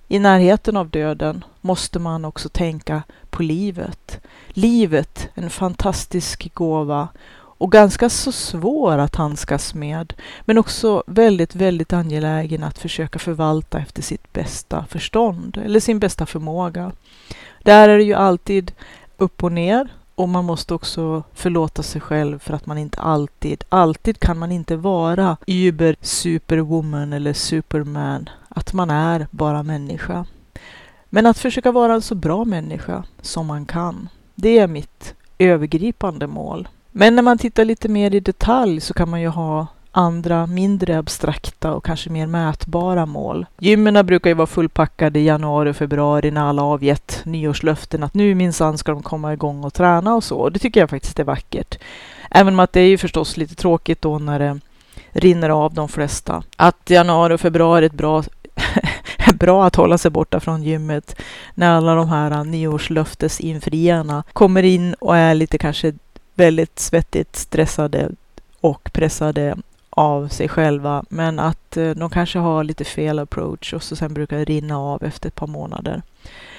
i 0.08 0.18
närheten 0.18 0.76
av 0.76 0.90
döden 0.90 1.44
måste 1.60 1.98
man 1.98 2.24
också 2.24 2.48
tänka 2.48 3.02
på 3.30 3.42
livet. 3.42 4.20
Livet, 4.48 5.28
en 5.34 5.50
fantastisk 5.50 6.54
gåva 6.54 7.08
och 7.58 7.72
ganska 7.72 8.08
så 8.08 8.32
svår 8.32 8.98
att 8.98 9.16
handskas 9.16 9.74
med, 9.74 10.14
men 10.44 10.58
också 10.58 11.02
väldigt, 11.06 11.54
väldigt 11.54 11.92
angelägen 11.92 12.62
att 12.62 12.78
försöka 12.78 13.18
förvalta 13.18 13.78
efter 13.78 14.02
sitt 14.02 14.32
bästa 14.32 14.84
förstånd 14.88 15.62
eller 15.64 15.80
sin 15.80 15.98
bästa 15.98 16.26
förmåga. 16.26 16.92
Där 17.62 17.88
är 17.88 17.96
det 17.96 18.04
ju 18.04 18.14
alltid 18.14 18.72
upp 19.16 19.44
och 19.44 19.52
ner 19.52 19.88
och 20.14 20.28
man 20.28 20.44
måste 20.44 20.74
också 20.74 21.22
förlåta 21.34 21.82
sig 21.82 22.00
själv 22.00 22.38
för 22.38 22.54
att 22.54 22.66
man 22.66 22.78
inte 22.78 23.00
alltid, 23.00 23.64
alltid 23.68 24.20
kan 24.20 24.38
man 24.38 24.52
inte 24.52 24.76
vara 24.76 25.36
über 25.46 25.96
superwoman 26.00 27.12
eller 27.12 27.32
superman. 27.32 28.28
Att 28.48 28.72
man 28.72 28.90
är 28.90 29.26
bara 29.30 29.62
människa. 29.62 30.26
Men 31.08 31.26
att 31.26 31.38
försöka 31.38 31.72
vara 31.72 31.94
en 31.94 32.02
så 32.02 32.14
bra 32.14 32.44
människa 32.44 33.04
som 33.20 33.46
man 33.46 33.66
kan. 33.66 34.08
Det 34.34 34.58
är 34.58 34.66
mitt 34.66 35.14
övergripande 35.38 36.26
mål. 36.26 36.68
Men 36.98 37.14
när 37.14 37.22
man 37.22 37.38
tittar 37.38 37.64
lite 37.64 37.88
mer 37.88 38.14
i 38.14 38.20
detalj 38.20 38.80
så 38.80 38.94
kan 38.94 39.10
man 39.10 39.20
ju 39.20 39.28
ha 39.28 39.66
andra 39.90 40.46
mindre 40.46 40.98
abstrakta 40.98 41.72
och 41.72 41.84
kanske 41.84 42.10
mer 42.10 42.26
mätbara 42.26 43.06
mål. 43.06 43.46
Gymmen 43.58 44.06
brukar 44.06 44.30
ju 44.30 44.34
vara 44.34 44.46
fullpackade 44.46 45.18
i 45.18 45.24
januari 45.24 45.70
och 45.70 45.76
februari 45.76 46.30
när 46.30 46.40
alla 46.40 46.62
avgett 46.62 47.20
nyårslöften 47.24 48.02
att 48.02 48.14
nu 48.14 48.34
minsann 48.34 48.78
ska 48.78 48.92
de 48.92 49.02
komma 49.02 49.32
igång 49.32 49.64
och 49.64 49.74
träna 49.74 50.14
och 50.14 50.24
så. 50.24 50.48
Det 50.48 50.58
tycker 50.58 50.80
jag 50.80 50.90
faktiskt 50.90 51.18
är 51.18 51.24
vackert. 51.24 51.78
Även 52.30 52.54
om 52.54 52.60
att 52.60 52.72
det 52.72 52.80
är 52.80 52.88
ju 52.88 52.98
förstås 52.98 53.36
lite 53.36 53.54
tråkigt 53.54 54.02
då 54.02 54.18
när 54.18 54.38
det 54.38 54.60
rinner 55.12 55.50
av 55.50 55.74
de 55.74 55.88
flesta. 55.88 56.42
Att 56.56 56.90
januari 56.90 57.34
och 57.34 57.40
februari 57.40 57.84
är 57.84 57.86
ett 57.86 57.92
bra 57.92 58.22
bra 59.34 59.66
att 59.66 59.76
hålla 59.76 59.98
sig 59.98 60.10
borta 60.10 60.40
från 60.40 60.62
gymmet 60.62 61.22
när 61.54 61.70
alla 61.70 61.94
de 61.94 62.08
här 62.08 62.44
nyårslöftesinfriarna 62.44 64.22
kommer 64.32 64.62
in 64.62 64.94
och 64.94 65.16
är 65.16 65.34
lite 65.34 65.58
kanske 65.58 65.92
väldigt 66.36 66.78
svettigt 66.78 67.36
stressade 67.36 68.10
och 68.60 68.90
pressade 68.92 69.56
av 69.90 70.28
sig 70.28 70.48
själva, 70.48 71.04
men 71.08 71.38
att 71.38 71.76
eh, 71.76 71.90
de 71.90 72.10
kanske 72.10 72.38
har 72.38 72.64
lite 72.64 72.84
fel 72.84 73.18
approach 73.18 73.72
och 73.72 73.82
så 73.82 73.96
sen 73.96 74.14
brukar 74.14 74.38
det 74.38 74.44
rinna 74.44 74.78
av 74.78 75.04
efter 75.04 75.28
ett 75.28 75.34
par 75.34 75.46
månader. 75.46 76.02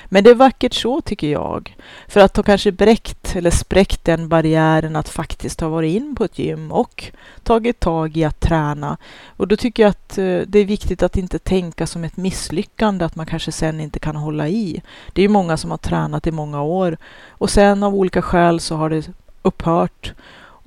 Men 0.06 0.24
det 0.24 0.30
är 0.30 0.36
vackert 0.36 0.74
så 0.74 1.02
tycker 1.02 1.28
jag. 1.28 1.76
För 2.08 2.20
att 2.20 2.36
ha 2.36 2.44
kanske 2.44 2.72
bräckt 2.72 3.36
eller 3.36 3.52
spräckt 3.52 4.06
den 4.06 4.30
barriären 4.30 4.96
att 4.96 5.10
faktiskt 5.10 5.62
ha 5.62 5.70
varit 5.70 5.96
in 5.96 6.16
på 6.16 6.24
ett 6.24 6.40
gym 6.40 6.72
och 6.72 7.12
tagit 7.44 7.80
tag 7.80 8.18
i 8.18 8.24
att 8.24 8.40
träna. 8.40 8.98
Och 9.28 9.48
då 9.48 9.56
tycker 9.56 9.84
jag 9.84 9.90
att 9.90 10.18
eh, 10.18 10.40
det 10.48 10.60
är 10.60 10.66
viktigt 10.66 11.04
att 11.04 11.18
inte 11.18 11.40
tänka 11.40 11.88
som 11.88 12.04
ett 12.04 12.18
misslyckande 12.18 13.06
att 13.06 13.16
man 13.16 13.26
kanske 13.26 13.52
sen 13.52 13.80
inte 13.80 14.00
kan 14.00 14.16
hålla 14.16 14.48
i. 14.48 14.82
Det 15.14 15.22
är 15.22 15.24
ju 15.24 15.30
många 15.30 15.58
som 15.58 15.72
har 15.72 15.78
tränat 15.78 16.28
i 16.28 16.32
många 16.32 16.62
år 16.62 16.98
och 17.30 17.50
sen 17.50 17.84
av 17.84 17.96
olika 17.96 18.22
skäl 18.22 18.60
så 18.60 18.76
har 18.76 18.90
det 18.90 19.10
upphört 19.48 20.14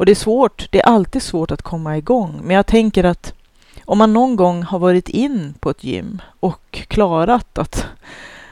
och 0.00 0.06
det 0.06 0.12
är 0.12 0.16
svårt, 0.16 0.68
det 0.70 0.80
är 0.80 0.86
alltid 0.86 1.22
svårt 1.22 1.50
att 1.50 1.62
komma 1.62 1.98
igång. 1.98 2.40
Men 2.42 2.56
jag 2.56 2.66
tänker 2.66 3.04
att 3.04 3.34
om 3.84 3.98
man 3.98 4.12
någon 4.12 4.36
gång 4.36 4.62
har 4.62 4.78
varit 4.78 5.08
in 5.08 5.54
på 5.60 5.70
ett 5.70 5.84
gym 5.84 6.22
och 6.40 6.84
klarat 6.88 7.58
att, 7.58 7.86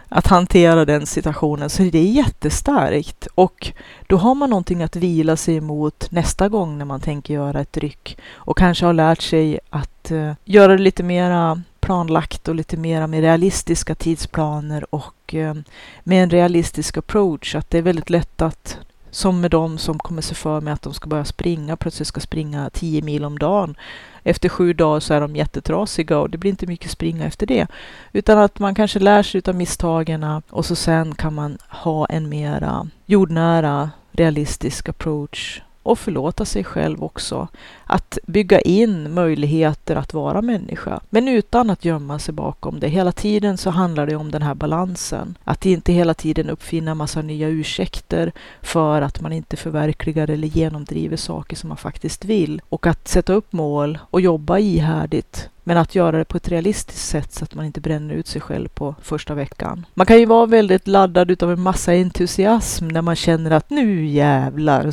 att 0.09 0.27
hantera 0.27 0.85
den 0.85 1.07
situationen 1.07 1.71
så 1.71 1.83
är 1.83 1.91
det 1.91 2.03
jättestarkt. 2.03 3.29
Och 3.35 3.73
då 4.07 4.17
har 4.17 4.35
man 4.35 4.51
någonting 4.51 4.83
att 4.83 4.97
vila 4.97 5.37
sig 5.37 5.57
emot 5.57 6.11
nästa 6.11 6.49
gång 6.49 6.79
när 6.79 6.85
man 6.85 7.01
tänker 7.01 7.35
göra 7.35 7.61
ett 7.61 7.77
ryck. 7.77 8.19
Och 8.33 8.59
kanske 8.59 8.87
har 8.87 8.93
lärt 8.93 9.23
sig 9.23 9.61
att 9.71 10.11
uh, 10.11 10.33
göra 10.45 10.73
det 10.73 10.83
lite 10.83 11.03
mera 11.03 11.63
planlagt 11.81 12.49
och 12.49 12.55
lite 12.55 12.77
mera 12.77 13.07
med 13.07 13.21
realistiska 13.21 13.95
tidsplaner 13.95 14.95
och 14.95 15.35
eh, 15.35 15.55
med 16.03 16.23
en 16.23 16.31
realistisk 16.31 16.97
approach. 16.97 17.55
Att 17.55 17.71
det 17.71 17.79
är 17.79 17.83
väldigt 17.83 18.11
lätt 18.11 18.43
att 18.43 18.79
som 19.11 19.41
med 19.41 19.51
de 19.51 19.79
som 19.79 19.99
kommer 19.99 20.23
sig 20.23 20.37
för 20.37 20.61
med 20.61 20.75
att 20.75 20.83
de 20.83 20.95
ska 20.95 21.09
börja 21.09 21.25
springa, 21.25 21.77
plötsligt 21.77 22.09
ska 22.09 22.21
springa 22.21 22.71
10 22.71 23.03
mil 23.03 23.25
om 23.25 23.39
dagen. 23.39 23.77
Efter 24.23 24.49
sju 24.49 24.73
dagar 24.73 25.01
så 25.01 25.15
är 25.15 25.21
de 25.21 25.37
jättetrasiga 25.37 26.19
och 26.19 26.31
det 26.31 26.39
blir 26.39 26.51
inte 26.51 26.67
mycket 26.67 26.91
springa 26.91 27.25
efter 27.25 27.47
det. 27.47 27.67
Utan 28.13 28.39
att 28.39 28.59
man 28.59 28.75
kanske 28.75 28.99
lär 28.99 29.23
sig 29.23 29.43
av 29.47 29.55
misstagen 29.55 30.43
och 30.51 30.67
så 30.67 30.77
sen 30.77 31.15
kan 31.15 31.35
man 31.35 31.59
ha 31.69 32.07
en 32.07 32.29
mera 32.29 32.89
jordnära, 33.07 33.91
realistisk 34.13 34.89
approach 34.89 35.63
och 35.83 35.99
förlåta 35.99 36.45
sig 36.45 36.65
själv 36.65 37.05
också. 37.05 37.49
Att 37.91 38.19
bygga 38.27 38.61
in 38.61 39.15
möjligheter 39.15 39.97
att 39.97 40.15
vara 40.15 40.43
människa, 40.43 41.01
men 41.11 41.29
utan 41.29 41.71
att 41.71 41.85
gömma 41.85 42.19
sig 42.19 42.35
bakom 42.35 42.81
det. 42.81 42.89
Hela 42.89 43.13
tiden 43.13 43.57
så 43.59 43.71
handlar 43.71 44.07
det 44.07 44.17
om 44.17 44.31
den 44.31 44.43
här 44.43 44.55
balansen. 44.55 45.39
Att 45.45 45.67
inte 45.67 45.93
hela 45.93 46.15
tiden 46.15 46.51
uppfinna 46.51 46.95
massa 46.95 47.23
nya 47.23 47.49
ursäkter 47.49 48.33
för 48.63 49.03
att 49.03 49.21
man 49.21 49.33
inte 49.33 49.57
förverkligar 49.57 50.31
eller 50.31 50.49
genomdriver 50.49 51.17
saker 51.17 51.57
som 51.57 51.69
man 51.69 51.77
faktiskt 51.77 52.25
vill. 52.25 52.63
Och 52.69 52.87
att 52.87 53.09
sätta 53.09 53.33
upp 53.33 53.53
mål 53.53 53.99
och 54.11 54.21
jobba 54.21 54.59
ihärdigt 54.59 55.49
men 55.69 55.77
att 55.77 55.95
göra 55.95 56.19
det 56.19 56.25
på 56.25 56.37
ett 56.37 56.49
realistiskt 56.49 57.09
sätt 57.09 57.33
så 57.33 57.45
att 57.45 57.55
man 57.55 57.65
inte 57.65 57.81
bränner 57.81 58.15
ut 58.15 58.27
sig 58.27 58.41
själv 58.41 58.69
på 58.69 58.95
första 59.03 59.35
veckan. 59.35 59.87
Man 59.95 60.07
kan 60.07 60.19
ju 60.19 60.27
vara 60.27 60.47
väldigt 60.47 60.89
laddad 60.89 61.31
utav 61.31 61.53
en 61.53 61.61
massa 61.61 61.93
entusiasm 61.93 62.89
när 62.89 63.03
man 63.03 63.17
känner 63.17 63.51
att 63.51 63.71
nu 63.71 64.07
jävlar 64.07 64.91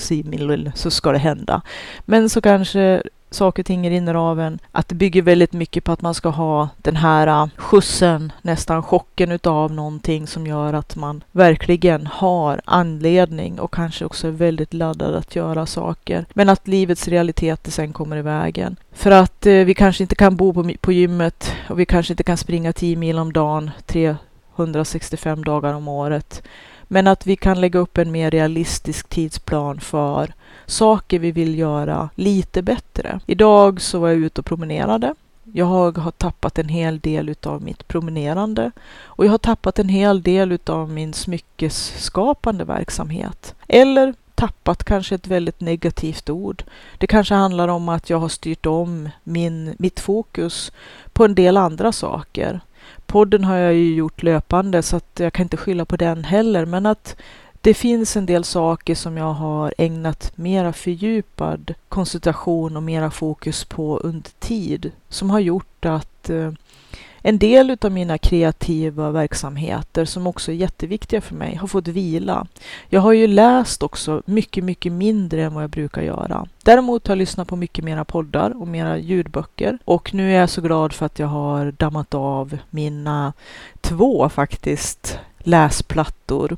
så 0.75 0.91
ska 0.91 1.11
det 1.11 1.17
hända. 1.17 1.61
Men 2.05 2.29
så 2.29 2.41
kanske 2.41 2.84
saker 3.35 3.61
och 3.61 3.67
ting 3.67 3.89
rinner 3.89 4.13
av 4.13 4.39
en. 4.39 4.59
Att 4.71 4.89
det 4.89 4.95
bygger 4.95 5.21
väldigt 5.21 5.53
mycket 5.53 5.83
på 5.83 5.91
att 5.91 6.01
man 6.01 6.13
ska 6.13 6.29
ha 6.29 6.69
den 6.77 6.95
här 6.95 7.27
äh, 7.27 7.47
skjutsen, 7.57 8.31
nästan 8.41 8.83
chocken 8.83 9.31
utav 9.31 9.71
någonting 9.71 10.27
som 10.27 10.47
gör 10.47 10.73
att 10.73 10.95
man 10.95 11.23
verkligen 11.31 12.07
har 12.07 12.61
anledning 12.65 13.59
och 13.59 13.73
kanske 13.73 14.05
också 14.05 14.27
är 14.27 14.31
väldigt 14.31 14.73
laddad 14.73 15.15
att 15.15 15.35
göra 15.35 15.65
saker. 15.65 16.25
Men 16.33 16.49
att 16.49 16.67
livets 16.67 17.07
realiteter 17.07 17.71
sen 17.71 17.93
kommer 17.93 18.17
i 18.17 18.21
vägen. 18.21 18.75
För 18.91 19.11
att 19.11 19.45
eh, 19.45 19.53
vi 19.53 19.73
kanske 19.73 20.03
inte 20.03 20.15
kan 20.15 20.35
bo 20.35 20.53
på, 20.53 20.71
på 20.81 20.91
gymmet 20.91 21.51
och 21.69 21.79
vi 21.79 21.85
kanske 21.85 22.13
inte 22.13 22.23
kan 22.23 22.37
springa 22.37 22.73
10 22.73 22.95
mil 22.95 23.19
om 23.19 23.33
dagen 23.33 23.71
365 23.85 25.43
dagar 25.43 25.73
om 25.73 25.87
året. 25.87 26.43
Men 26.87 27.07
att 27.07 27.27
vi 27.27 27.35
kan 27.35 27.61
lägga 27.61 27.79
upp 27.79 27.97
en 27.97 28.11
mer 28.11 28.31
realistisk 28.31 29.09
tidsplan 29.09 29.79
för 29.79 30.33
saker 30.65 31.19
vi 31.19 31.31
vill 31.31 31.59
göra 31.59 32.09
lite 32.15 32.61
bättre. 32.61 33.19
Idag 33.25 33.81
så 33.81 33.99
var 33.99 34.07
jag 34.07 34.17
ute 34.17 34.41
och 34.41 34.45
promenerade. 34.45 35.15
Jag 35.53 35.65
har 35.65 36.11
tappat 36.11 36.59
en 36.59 36.69
hel 36.69 36.99
del 36.99 37.29
utav 37.29 37.61
mitt 37.61 37.87
promenerande 37.87 38.71
och 39.03 39.25
jag 39.25 39.31
har 39.31 39.37
tappat 39.37 39.79
en 39.79 39.89
hel 39.89 40.21
del 40.21 40.51
utav 40.51 40.89
min 40.89 41.13
smyckesskapande 41.13 42.63
verksamhet. 42.63 43.55
Eller 43.67 44.13
tappat 44.35 44.83
kanske 44.83 45.15
ett 45.15 45.27
väldigt 45.27 45.61
negativt 45.61 46.29
ord. 46.29 46.63
Det 46.97 47.07
kanske 47.07 47.35
handlar 47.35 47.67
om 47.67 47.89
att 47.89 48.09
jag 48.09 48.19
har 48.19 48.29
styrt 48.29 48.65
om 48.65 49.09
min, 49.23 49.75
mitt 49.79 49.99
fokus 49.99 50.71
på 51.13 51.25
en 51.25 51.35
del 51.35 51.57
andra 51.57 51.91
saker. 51.91 52.59
Podden 53.05 53.43
har 53.43 53.55
jag 53.55 53.73
ju 53.73 53.95
gjort 53.95 54.23
löpande 54.23 54.81
så 54.81 54.95
att 54.97 55.19
jag 55.19 55.33
kan 55.33 55.43
inte 55.43 55.57
skylla 55.57 55.85
på 55.85 55.97
den 55.97 56.23
heller, 56.23 56.65
men 56.65 56.85
att 56.85 57.15
det 57.61 57.73
finns 57.73 58.17
en 58.17 58.25
del 58.25 58.43
saker 58.43 58.95
som 58.95 59.17
jag 59.17 59.33
har 59.33 59.73
ägnat 59.77 60.31
mera 60.35 60.73
fördjupad 60.73 61.73
koncentration 61.89 62.77
och 62.77 62.83
mera 62.83 63.11
fokus 63.11 63.65
på 63.65 63.97
under 63.97 64.31
tid 64.39 64.91
som 65.09 65.29
har 65.29 65.39
gjort 65.39 65.85
att 65.85 66.29
eh, 66.29 66.51
en 67.27 67.37
del 67.37 67.77
av 67.81 67.91
mina 67.91 68.17
kreativa 68.17 69.11
verksamheter 69.11 70.05
som 70.05 70.27
också 70.27 70.51
är 70.51 70.55
jätteviktiga 70.55 71.21
för 71.21 71.35
mig 71.35 71.55
har 71.55 71.67
fått 71.67 71.87
vila. 71.87 72.47
Jag 72.89 73.01
har 73.01 73.13
ju 73.13 73.27
läst 73.27 73.83
också 73.83 74.21
mycket, 74.25 74.63
mycket 74.63 74.91
mindre 74.91 75.43
än 75.43 75.53
vad 75.53 75.63
jag 75.63 75.69
brukar 75.69 76.01
göra. 76.01 76.47
Däremot 76.63 77.07
har 77.07 77.11
jag 77.11 77.17
lyssnat 77.17 77.47
på 77.47 77.55
mycket 77.55 77.85
mera 77.85 78.05
poddar 78.05 78.61
och 78.61 78.67
mera 78.67 78.97
ljudböcker 78.97 79.79
och 79.85 80.13
nu 80.13 80.33
är 80.35 80.39
jag 80.39 80.49
så 80.49 80.61
glad 80.61 80.93
för 80.93 81.05
att 81.05 81.19
jag 81.19 81.27
har 81.27 81.71
dammat 81.71 82.13
av 82.13 82.57
mina 82.69 83.33
två 83.81 84.29
faktiskt 84.29 85.19
läsplattor 85.37 86.57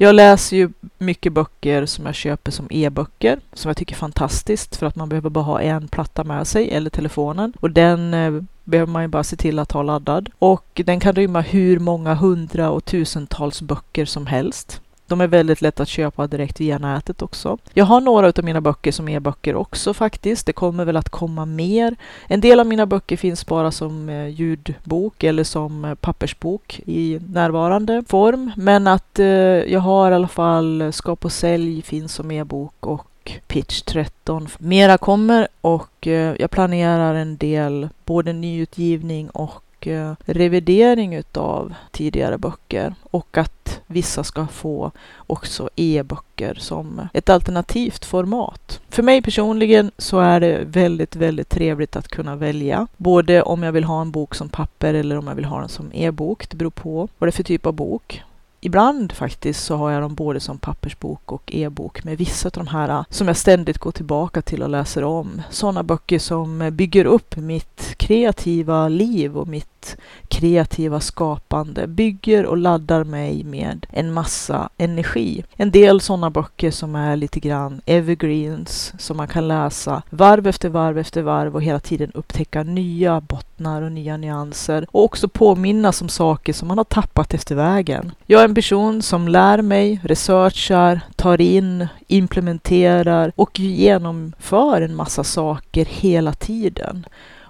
jag 0.00 0.14
läser 0.14 0.56
ju 0.56 0.70
mycket 0.98 1.32
böcker 1.32 1.86
som 1.86 2.06
jag 2.06 2.14
köper 2.14 2.50
som 2.50 2.66
e-böcker, 2.70 3.40
som 3.52 3.68
jag 3.68 3.76
tycker 3.76 3.94
är 3.94 3.98
fantastiskt 3.98 4.76
för 4.76 4.86
att 4.86 4.96
man 4.96 5.08
behöver 5.08 5.30
bara 5.30 5.44
ha 5.44 5.60
en 5.60 5.88
platta 5.88 6.24
med 6.24 6.46
sig 6.46 6.70
eller 6.70 6.90
telefonen 6.90 7.52
och 7.60 7.70
den 7.70 8.14
eh, 8.14 8.42
behöver 8.68 8.92
man 8.92 9.02
ju 9.02 9.08
bara 9.08 9.24
se 9.24 9.36
till 9.36 9.58
att 9.58 9.72
ha 9.72 9.82
laddad. 9.82 10.30
Och 10.38 10.80
den 10.84 11.00
kan 11.00 11.14
rymma 11.14 11.40
hur 11.40 11.78
många 11.78 12.14
hundra 12.14 12.70
och 12.70 12.84
tusentals 12.84 13.62
böcker 13.62 14.04
som 14.04 14.26
helst. 14.26 14.80
De 15.06 15.20
är 15.20 15.26
väldigt 15.26 15.62
lätta 15.62 15.82
att 15.82 15.88
köpa 15.88 16.26
direkt 16.26 16.60
via 16.60 16.78
nätet 16.78 17.22
också. 17.22 17.58
Jag 17.72 17.84
har 17.84 18.00
några 18.00 18.26
av 18.26 18.44
mina 18.44 18.60
böcker 18.60 18.92
som 18.92 19.08
e-böcker 19.08 19.54
också 19.54 19.94
faktiskt. 19.94 20.46
Det 20.46 20.52
kommer 20.52 20.84
väl 20.84 20.96
att 20.96 21.08
komma 21.08 21.46
mer. 21.46 21.96
En 22.26 22.40
del 22.40 22.60
av 22.60 22.66
mina 22.66 22.86
böcker 22.86 23.16
finns 23.16 23.46
bara 23.46 23.70
som 23.70 24.08
eh, 24.08 24.28
ljudbok 24.28 25.24
eller 25.24 25.44
som 25.44 25.84
eh, 25.84 25.94
pappersbok 25.94 26.80
i 26.86 27.20
närvarande 27.28 28.04
form. 28.08 28.52
Men 28.56 28.86
att 28.86 29.18
eh, 29.18 29.26
jag 29.26 29.80
har 29.80 30.10
i 30.10 30.14
alla 30.14 30.28
fall 30.28 30.92
Skap 30.92 31.24
och 31.24 31.32
sälj 31.32 31.82
finns 31.82 32.14
som 32.14 32.30
e-bok 32.30 32.86
och 32.86 33.06
Pitch 33.46 33.82
13. 33.82 34.48
Mera 34.58 34.98
kommer 34.98 35.48
och 35.60 36.06
eh, 36.06 36.34
jag 36.38 36.50
planerar 36.50 37.14
en 37.14 37.36
del 37.36 37.88
både 38.04 38.32
nyutgivning 38.32 39.30
och 39.30 39.86
eh, 39.86 40.12
revidering 40.26 41.14
utav 41.14 41.74
tidigare 41.90 42.38
böcker 42.38 42.94
och 43.02 43.38
att 43.38 43.80
vissa 43.86 44.24
ska 44.24 44.46
få 44.46 44.90
också 45.16 45.70
e-böcker 45.76 46.54
som 46.54 47.08
ett 47.12 47.28
alternativt 47.28 48.04
format. 48.04 48.80
För 48.88 49.02
mig 49.02 49.22
personligen 49.22 49.90
så 49.98 50.20
är 50.20 50.40
det 50.40 50.60
väldigt, 50.64 51.16
väldigt 51.16 51.48
trevligt 51.48 51.96
att 51.96 52.08
kunna 52.08 52.36
välja 52.36 52.86
både 52.96 53.42
om 53.42 53.62
jag 53.62 53.72
vill 53.72 53.84
ha 53.84 54.00
en 54.00 54.10
bok 54.10 54.34
som 54.34 54.48
papper 54.48 54.94
eller 54.94 55.18
om 55.18 55.26
jag 55.26 55.34
vill 55.34 55.44
ha 55.44 55.60
den 55.60 55.68
som 55.68 55.90
e-bok. 55.92 56.50
Det 56.50 56.56
beror 56.56 56.70
på 56.70 57.08
vad 57.18 57.28
det 57.28 57.30
är 57.30 57.32
för 57.32 57.42
typ 57.42 57.66
av 57.66 57.72
bok. 57.72 58.22
Ibland 58.60 59.12
faktiskt 59.12 59.64
så 59.64 59.76
har 59.76 59.90
jag 59.90 60.02
dem 60.02 60.14
både 60.14 60.40
som 60.40 60.58
pappersbok 60.58 61.32
och 61.32 61.54
e-bok 61.54 62.04
med 62.04 62.18
vissa 62.18 62.48
av 62.48 62.52
de 62.52 62.66
här 62.66 62.88
äh, 62.88 63.04
som 63.10 63.28
jag 63.28 63.36
ständigt 63.36 63.78
går 63.78 63.92
tillbaka 63.92 64.42
till 64.42 64.62
och 64.62 64.68
läser 64.68 65.04
om. 65.04 65.42
Sådana 65.50 65.82
böcker 65.82 66.18
som 66.18 66.70
bygger 66.72 67.04
upp 67.04 67.36
mitt 67.36 67.94
kreativa 67.96 68.88
liv 68.88 69.38
och 69.38 69.48
mitt 69.48 69.77
kreativa 70.28 71.00
skapande 71.00 71.86
bygger 71.86 72.46
och 72.46 72.56
laddar 72.56 73.04
mig 73.04 73.44
med 73.44 73.86
en 73.90 74.12
massa 74.12 74.68
energi. 74.78 75.44
En 75.56 75.70
del 75.70 76.00
sådana 76.00 76.30
böcker 76.30 76.70
som 76.70 76.94
är 76.94 77.16
lite 77.16 77.40
grann 77.40 77.80
evergreens 77.86 78.92
som 78.98 79.16
man 79.16 79.28
kan 79.28 79.48
läsa 79.48 80.02
varv 80.10 80.46
efter 80.46 80.68
varv 80.68 80.98
efter 80.98 81.22
varv 81.22 81.54
och 81.54 81.62
hela 81.62 81.80
tiden 81.80 82.10
upptäcka 82.14 82.62
nya 82.62 83.20
bottnar 83.20 83.82
och 83.82 83.92
nya 83.92 84.16
nyanser 84.16 84.86
och 84.90 85.04
också 85.04 85.28
påminnas 85.28 86.02
om 86.02 86.08
saker 86.08 86.52
som 86.52 86.68
man 86.68 86.78
har 86.78 86.84
tappat 86.84 87.34
efter 87.34 87.54
vägen. 87.54 88.12
Jag 88.26 88.40
är 88.40 88.44
en 88.44 88.54
person 88.54 89.02
som 89.02 89.28
lär 89.28 89.62
mig, 89.62 90.00
researchar, 90.04 91.00
tar 91.16 91.40
in, 91.40 91.88
implementerar 92.06 93.32
och 93.36 93.60
genomför 93.60 94.82
en 94.82 94.96
massa 94.96 95.24
saker 95.24 95.84
hela 95.84 96.32
tiden. 96.32 97.06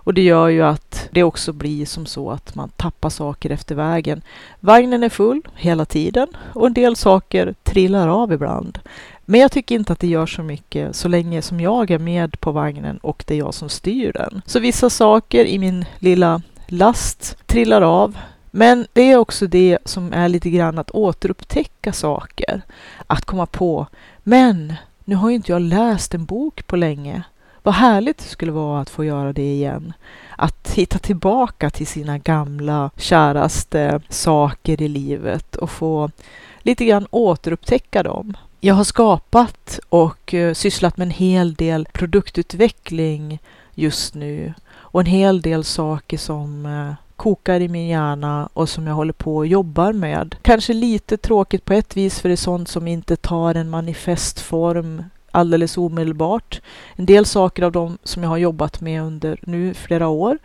Och 0.08 0.14
det 0.14 0.22
gör 0.22 0.48
ju 0.48 0.62
att 0.62 1.08
det 1.12 1.22
också 1.22 1.52
blir 1.52 1.86
som 1.86 2.06
så 2.06 2.30
att 2.30 2.54
man 2.54 2.68
tappar 2.68 3.10
saker 3.10 3.50
efter 3.50 3.74
vägen. 3.74 4.22
Vagnen 4.60 5.02
är 5.02 5.08
full 5.08 5.42
hela 5.54 5.84
tiden 5.84 6.28
och 6.52 6.66
en 6.66 6.72
del 6.72 6.96
saker 6.96 7.54
trillar 7.62 8.08
av 8.08 8.32
ibland. 8.32 8.78
Men 9.24 9.40
jag 9.40 9.52
tycker 9.52 9.74
inte 9.74 9.92
att 9.92 10.00
det 10.00 10.06
gör 10.06 10.26
så 10.26 10.42
mycket 10.42 10.96
så 10.96 11.08
länge 11.08 11.42
som 11.42 11.60
jag 11.60 11.90
är 11.90 11.98
med 11.98 12.40
på 12.40 12.52
vagnen 12.52 12.98
och 12.98 13.24
det 13.26 13.34
är 13.34 13.38
jag 13.38 13.54
som 13.54 13.68
styr 13.68 14.12
den. 14.12 14.42
Så 14.46 14.60
vissa 14.60 14.90
saker 14.90 15.44
i 15.44 15.58
min 15.58 15.84
lilla 15.98 16.42
last 16.66 17.46
trillar 17.46 17.82
av. 17.82 18.18
Men 18.50 18.86
det 18.92 19.12
är 19.12 19.16
också 19.16 19.46
det 19.46 19.78
som 19.84 20.12
är 20.12 20.28
lite 20.28 20.50
grann 20.50 20.78
att 20.78 20.90
återupptäcka 20.90 21.92
saker. 21.92 22.62
Att 23.06 23.24
komma 23.24 23.46
på, 23.46 23.86
men 24.22 24.74
nu 25.04 25.14
har 25.14 25.28
ju 25.28 25.34
inte 25.34 25.52
jag 25.52 25.62
läst 25.62 26.14
en 26.14 26.24
bok 26.24 26.66
på 26.66 26.76
länge. 26.76 27.22
Vad 27.68 27.74
härligt 27.74 28.18
det 28.18 28.24
skulle 28.24 28.52
vara 28.52 28.80
att 28.80 28.90
få 28.90 29.04
göra 29.04 29.32
det 29.32 29.52
igen. 29.52 29.92
Att 30.36 30.70
hitta 30.74 30.98
tillbaka 30.98 31.70
till 31.70 31.86
sina 31.86 32.18
gamla 32.18 32.90
käraste 32.96 34.00
saker 34.08 34.82
i 34.82 34.88
livet 34.88 35.56
och 35.56 35.70
få 35.70 36.10
lite 36.58 36.84
grann 36.84 37.06
återupptäcka 37.10 38.02
dem. 38.02 38.36
Jag 38.60 38.74
har 38.74 38.84
skapat 38.84 39.80
och 39.88 40.34
eh, 40.34 40.54
sysslat 40.54 40.96
med 40.96 41.06
en 41.06 41.10
hel 41.10 41.54
del 41.54 41.88
produktutveckling 41.92 43.38
just 43.74 44.14
nu 44.14 44.54
och 44.70 45.00
en 45.00 45.06
hel 45.06 45.42
del 45.42 45.64
saker 45.64 46.18
som 46.18 46.66
eh, 46.66 46.94
kokar 47.16 47.60
i 47.60 47.68
min 47.68 47.88
hjärna 47.88 48.48
och 48.52 48.68
som 48.68 48.86
jag 48.86 48.94
håller 48.94 49.12
på 49.12 49.36
och 49.36 49.46
jobbar 49.46 49.92
med. 49.92 50.36
Kanske 50.42 50.72
lite 50.72 51.16
tråkigt 51.16 51.64
på 51.64 51.72
ett 51.72 51.96
vis 51.96 52.20
för 52.20 52.28
det 52.28 52.34
är 52.34 52.36
sånt 52.36 52.68
som 52.68 52.88
inte 52.88 53.16
tar 53.16 53.54
en 53.54 53.70
manifestform 53.70 55.02
alldeles 55.30 55.78
omedelbart. 55.78 56.60
En 56.96 57.06
del 57.06 57.26
saker 57.26 57.62
av 57.62 57.72
dem 57.72 57.98
som 58.02 58.22
jag 58.22 58.30
har 58.30 58.36
jobbat 58.36 58.80
med 58.80 59.02
under 59.02 59.38
nu 59.42 59.74
flera 59.74 60.08
år 60.08 60.38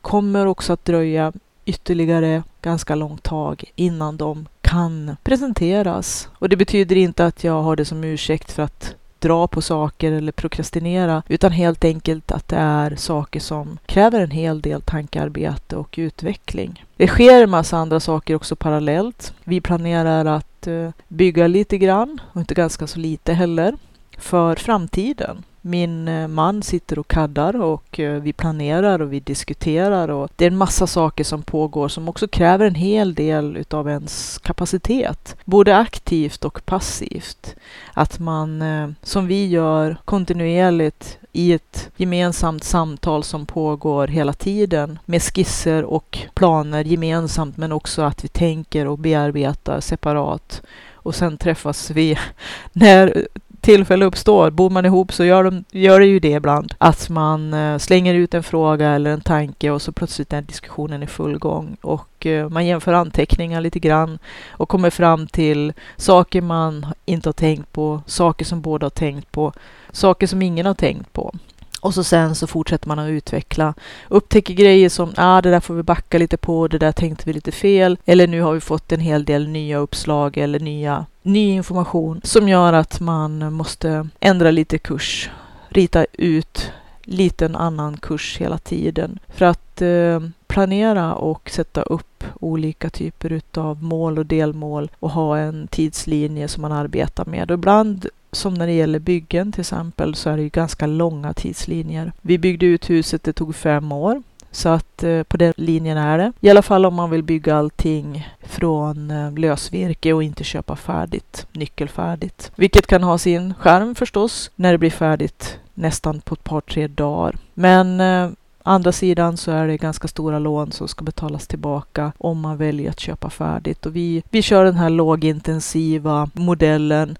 kommer 0.00 0.46
också 0.46 0.72
att 0.72 0.84
dröja 0.84 1.32
ytterligare 1.64 2.42
ganska 2.62 2.94
långt 2.94 3.22
tag 3.22 3.64
innan 3.76 4.16
de 4.16 4.48
kan 4.60 5.16
presenteras. 5.22 6.28
Och 6.38 6.48
det 6.48 6.56
betyder 6.56 6.96
inte 6.96 7.26
att 7.26 7.44
jag 7.44 7.62
har 7.62 7.76
det 7.76 7.84
som 7.84 8.04
ursäkt 8.04 8.52
för 8.52 8.62
att 8.62 8.94
dra 9.18 9.46
på 9.46 9.62
saker 9.62 10.12
eller 10.12 10.32
prokrastinera, 10.32 11.22
utan 11.28 11.52
helt 11.52 11.84
enkelt 11.84 12.32
att 12.32 12.48
det 12.48 12.56
är 12.56 12.96
saker 12.96 13.40
som 13.40 13.78
kräver 13.86 14.20
en 14.20 14.30
hel 14.30 14.60
del 14.60 14.82
tankearbete 14.82 15.76
och 15.76 15.94
utveckling. 15.98 16.84
Det 16.96 17.06
sker 17.06 17.42
en 17.42 17.50
massa 17.50 17.76
andra 17.76 18.00
saker 18.00 18.34
också 18.34 18.56
parallellt. 18.56 19.34
Vi 19.44 19.60
planerar 19.60 20.24
att 20.24 20.66
eh, 20.66 20.90
bygga 21.08 21.46
lite 21.46 21.78
grann, 21.78 22.20
och 22.32 22.40
inte 22.40 22.54
ganska 22.54 22.86
så 22.86 22.98
lite 22.98 23.32
heller 23.32 23.76
för 24.20 24.56
framtiden. 24.56 25.42
Min 25.62 26.08
eh, 26.08 26.28
man 26.28 26.62
sitter 26.62 26.98
och 26.98 27.08
kaddar 27.08 27.60
och 27.60 28.00
eh, 28.00 28.22
vi 28.22 28.32
planerar 28.32 29.02
och 29.02 29.12
vi 29.12 29.20
diskuterar 29.20 30.08
och 30.08 30.30
det 30.36 30.44
är 30.44 30.50
en 30.50 30.56
massa 30.56 30.86
saker 30.86 31.24
som 31.24 31.42
pågår 31.42 31.88
som 31.88 32.08
också 32.08 32.28
kräver 32.28 32.66
en 32.66 32.74
hel 32.74 33.14
del 33.14 33.56
utav 33.56 33.88
ens 33.88 34.38
kapacitet. 34.38 35.36
Både 35.44 35.76
aktivt 35.76 36.44
och 36.44 36.64
passivt. 36.64 37.54
Att 37.94 38.18
man, 38.18 38.62
eh, 38.62 38.88
som 39.02 39.26
vi 39.26 39.46
gör 39.46 39.96
kontinuerligt 40.04 41.18
i 41.32 41.52
ett 41.52 41.90
gemensamt 41.96 42.64
samtal 42.64 43.24
som 43.24 43.46
pågår 43.46 44.06
hela 44.06 44.32
tiden 44.32 44.98
med 45.04 45.22
skisser 45.22 45.84
och 45.84 46.18
planer 46.34 46.84
gemensamt 46.84 47.56
men 47.56 47.72
också 47.72 48.02
att 48.02 48.24
vi 48.24 48.28
tänker 48.28 48.86
och 48.86 48.98
bearbetar 48.98 49.80
separat 49.80 50.62
och 50.92 51.14
sen 51.14 51.38
träffas 51.38 51.90
vi 51.90 52.18
när 52.72 53.26
tillfälle 53.60 54.04
uppstår, 54.04 54.50
bor 54.50 54.70
man 54.70 54.86
ihop 54.86 55.12
så 55.12 55.24
gör, 55.24 55.44
de, 55.44 55.64
gör 55.70 56.00
det 56.00 56.06
ju 56.06 56.20
det 56.20 56.30
ibland. 56.30 56.74
Att 56.78 57.08
man 57.08 57.54
eh, 57.54 57.78
slänger 57.78 58.14
ut 58.14 58.34
en 58.34 58.42
fråga 58.42 58.88
eller 58.88 59.10
en 59.10 59.20
tanke 59.20 59.70
och 59.70 59.82
så 59.82 59.92
plötsligt 59.92 60.32
är 60.32 60.42
diskussionen 60.42 61.02
i 61.02 61.06
full 61.06 61.38
gång. 61.38 61.76
Och 61.80 62.26
eh, 62.26 62.48
man 62.48 62.66
jämför 62.66 62.92
anteckningar 62.92 63.60
lite 63.60 63.78
grann 63.78 64.18
och 64.50 64.68
kommer 64.68 64.90
fram 64.90 65.26
till 65.26 65.72
saker 65.96 66.40
man 66.40 66.86
inte 67.04 67.28
har 67.28 67.32
tänkt 67.32 67.72
på, 67.72 68.02
saker 68.06 68.44
som 68.44 68.60
båda 68.60 68.84
har 68.84 68.90
tänkt 68.90 69.32
på, 69.32 69.52
saker 69.92 70.26
som 70.26 70.42
ingen 70.42 70.66
har 70.66 70.74
tänkt 70.74 71.12
på. 71.12 71.34
Och 71.80 71.94
så 71.94 72.04
sen 72.04 72.34
så 72.34 72.46
fortsätter 72.46 72.88
man 72.88 72.98
att 72.98 73.08
utveckla. 73.08 73.74
Upptäcker 74.08 74.54
grejer 74.54 74.88
som, 74.88 75.12
ah, 75.16 75.40
det 75.40 75.50
där 75.50 75.60
får 75.60 75.74
vi 75.74 75.82
backa 75.82 76.18
lite 76.18 76.36
på, 76.36 76.68
det 76.68 76.78
där 76.78 76.92
tänkte 76.92 77.22
vi 77.26 77.32
lite 77.32 77.52
fel. 77.52 77.98
Eller 78.04 78.26
nu 78.26 78.42
har 78.42 78.52
vi 78.52 78.60
fått 78.60 78.92
en 78.92 79.00
hel 79.00 79.24
del 79.24 79.48
nya 79.48 79.78
uppslag 79.78 80.36
eller 80.36 80.60
nya, 80.60 81.06
ny 81.22 81.50
information 81.50 82.20
som 82.24 82.48
gör 82.48 82.72
att 82.72 83.00
man 83.00 83.52
måste 83.52 84.08
ändra 84.20 84.50
lite 84.50 84.78
kurs. 84.78 85.30
Rita 85.68 86.06
ut 86.12 86.72
lite 87.02 87.44
en 87.44 87.56
annan 87.56 87.96
kurs 87.96 88.36
hela 88.38 88.58
tiden. 88.58 89.18
För 89.28 89.44
att 89.44 89.82
eh, 89.82 90.20
planera 90.50 91.14
och 91.14 91.50
sätta 91.50 91.82
upp 91.82 92.24
olika 92.40 92.90
typer 92.90 93.32
utav 93.32 93.82
mål 93.82 94.18
och 94.18 94.26
delmål 94.26 94.90
och 95.00 95.10
ha 95.10 95.38
en 95.38 95.68
tidslinje 95.68 96.48
som 96.48 96.62
man 96.62 96.72
arbetar 96.72 97.24
med. 97.24 97.50
Och 97.50 97.54
ibland 97.54 98.06
som 98.32 98.54
när 98.54 98.66
det 98.66 98.72
gäller 98.72 98.98
byggen 98.98 99.52
till 99.52 99.60
exempel 99.60 100.14
så 100.14 100.30
är 100.30 100.36
det 100.36 100.42
ju 100.42 100.48
ganska 100.48 100.86
långa 100.86 101.32
tidslinjer. 101.32 102.12
Vi 102.20 102.38
byggde 102.38 102.66
ut 102.66 102.90
huset, 102.90 103.22
det 103.22 103.32
tog 103.32 103.54
fem 103.54 103.92
år. 103.92 104.22
Så 104.52 104.68
att 104.68 105.02
eh, 105.02 105.22
på 105.22 105.36
den 105.36 105.52
linjen 105.56 105.98
är 105.98 106.18
det. 106.18 106.32
I 106.40 106.50
alla 106.50 106.62
fall 106.62 106.86
om 106.86 106.94
man 106.94 107.10
vill 107.10 107.22
bygga 107.22 107.56
allting 107.56 108.28
från 108.42 109.10
eh, 109.10 109.32
lösvirke 109.32 110.12
och 110.12 110.22
inte 110.22 110.44
köpa 110.44 110.76
färdigt, 110.76 111.46
nyckelfärdigt. 111.52 112.52
Vilket 112.56 112.86
kan 112.86 113.02
ha 113.02 113.18
sin 113.18 113.54
skärm 113.54 113.94
förstås 113.94 114.50
när 114.56 114.72
det 114.72 114.78
blir 114.78 114.90
färdigt 114.90 115.58
nästan 115.74 116.20
på 116.20 116.34
ett 116.34 116.44
par, 116.44 116.60
tre 116.60 116.86
dagar. 116.86 117.36
Men 117.54 118.00
eh, 118.00 118.30
Andra 118.62 118.92
sidan 118.92 119.36
så 119.36 119.50
är 119.50 119.66
det 119.66 119.76
ganska 119.76 120.08
stora 120.08 120.38
lån 120.38 120.72
som 120.72 120.88
ska 120.88 121.04
betalas 121.04 121.46
tillbaka 121.46 122.12
om 122.18 122.40
man 122.40 122.56
väljer 122.56 122.90
att 122.90 123.00
köpa 123.00 123.30
färdigt. 123.30 123.86
Och 123.86 123.96
vi, 123.96 124.22
vi 124.30 124.42
kör 124.42 124.64
den 124.64 124.76
här 124.76 124.90
lågintensiva 124.90 126.30
modellen 126.32 127.18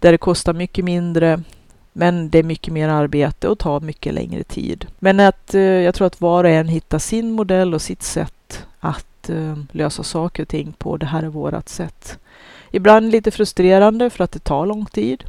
där 0.00 0.12
det 0.12 0.18
kostar 0.18 0.52
mycket 0.52 0.84
mindre 0.84 1.42
men 1.96 2.30
det 2.30 2.38
är 2.38 2.42
mycket 2.42 2.72
mer 2.72 2.88
arbete 2.88 3.48
och 3.48 3.58
tar 3.58 3.80
mycket 3.80 4.14
längre 4.14 4.42
tid. 4.42 4.86
Men 4.98 5.20
att 5.20 5.54
eh, 5.54 5.60
jag 5.60 5.94
tror 5.94 6.06
att 6.06 6.20
var 6.20 6.44
och 6.44 6.50
en 6.50 6.68
hittar 6.68 6.98
sin 6.98 7.32
modell 7.32 7.74
och 7.74 7.82
sitt 7.82 8.02
sätt 8.02 8.66
att 8.80 9.30
eh, 9.30 9.58
lösa 9.72 10.02
saker 10.02 10.42
och 10.42 10.48
ting 10.48 10.72
på. 10.78 10.96
Det 10.96 11.06
här 11.06 11.22
är 11.22 11.28
vårat 11.28 11.68
sätt. 11.68 12.18
Ibland 12.70 13.10
lite 13.10 13.30
frustrerande 13.30 14.10
för 14.10 14.24
att 14.24 14.32
det 14.32 14.44
tar 14.44 14.66
lång 14.66 14.86
tid 14.86 15.24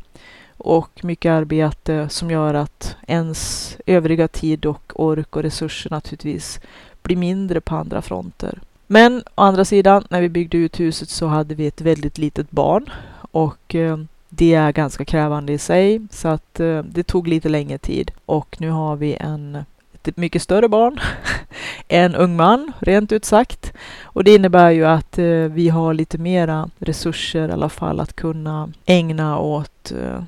och 0.57 1.03
mycket 1.03 1.29
arbete 1.29 2.09
som 2.09 2.31
gör 2.31 2.53
att 2.53 2.95
ens 3.07 3.71
övriga 3.85 4.27
tid 4.27 4.65
och 4.65 4.91
ork 4.95 5.35
och 5.35 5.43
resurser 5.43 5.89
naturligtvis 5.89 6.59
blir 7.01 7.17
mindre 7.17 7.61
på 7.61 7.75
andra 7.75 8.01
fronter. 8.01 8.59
Men 8.87 9.23
å 9.35 9.41
andra 9.41 9.65
sidan, 9.65 10.07
när 10.09 10.21
vi 10.21 10.29
byggde 10.29 10.57
ut 10.57 10.79
huset 10.79 11.09
så 11.09 11.27
hade 11.27 11.55
vi 11.55 11.67
ett 11.67 11.81
väldigt 11.81 12.17
litet 12.17 12.51
barn 12.51 12.89
och 13.31 13.75
eh, 13.75 13.97
det 14.29 14.53
är 14.53 14.71
ganska 14.71 15.05
krävande 15.05 15.53
i 15.53 15.57
sig 15.57 16.01
så 16.11 16.27
att 16.27 16.59
eh, 16.59 16.79
det 16.79 17.03
tog 17.03 17.27
lite 17.27 17.49
längre 17.49 17.77
tid 17.77 18.11
och 18.25 18.55
nu 18.59 18.69
har 18.69 18.95
vi 18.95 19.13
en 19.19 19.65
ett 20.07 20.17
mycket 20.17 20.41
större 20.41 20.69
barn, 20.69 20.99
en 21.87 22.15
ung 22.15 22.35
man 22.35 22.71
rent 22.79 23.11
ut 23.11 23.25
sagt. 23.25 23.73
Och 24.03 24.23
det 24.23 24.35
innebär 24.35 24.71
ju 24.71 24.85
att 24.85 25.17
eh, 25.17 25.25
vi 25.25 25.69
har 25.69 25.93
lite 25.93 26.17
mera 26.17 26.69
resurser 26.79 27.49
i 27.49 27.51
alla 27.51 27.69
fall 27.69 27.99
att 27.99 28.15
kunna 28.15 28.69
ägna 28.85 29.39
åt 29.39 29.91
eh, 29.91 30.23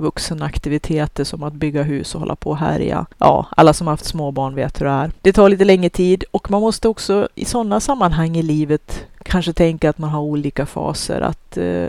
vuxenaktiviteter 0.00 1.24
som 1.24 1.42
att 1.42 1.52
bygga 1.52 1.82
hus 1.82 2.14
och 2.14 2.20
hålla 2.20 2.36
på 2.36 2.50
och 2.50 2.58
härja. 2.58 3.06
Ja, 3.18 3.46
alla 3.56 3.72
som 3.72 3.86
haft 3.86 4.04
småbarn 4.04 4.54
vet 4.54 4.80
hur 4.80 4.86
det 4.86 4.92
är. 4.92 5.10
Det 5.22 5.32
tar 5.32 5.48
lite 5.48 5.64
längre 5.64 5.90
tid 5.90 6.24
och 6.30 6.50
man 6.50 6.60
måste 6.60 6.88
också 6.88 7.28
i 7.34 7.44
sådana 7.44 7.80
sammanhang 7.80 8.36
i 8.36 8.42
livet 8.42 9.06
kanske 9.22 9.52
tänka 9.52 9.90
att 9.90 9.98
man 9.98 10.10
har 10.10 10.20
olika 10.20 10.66
faser. 10.66 11.20
Att 11.20 11.56
eh, 11.56 11.88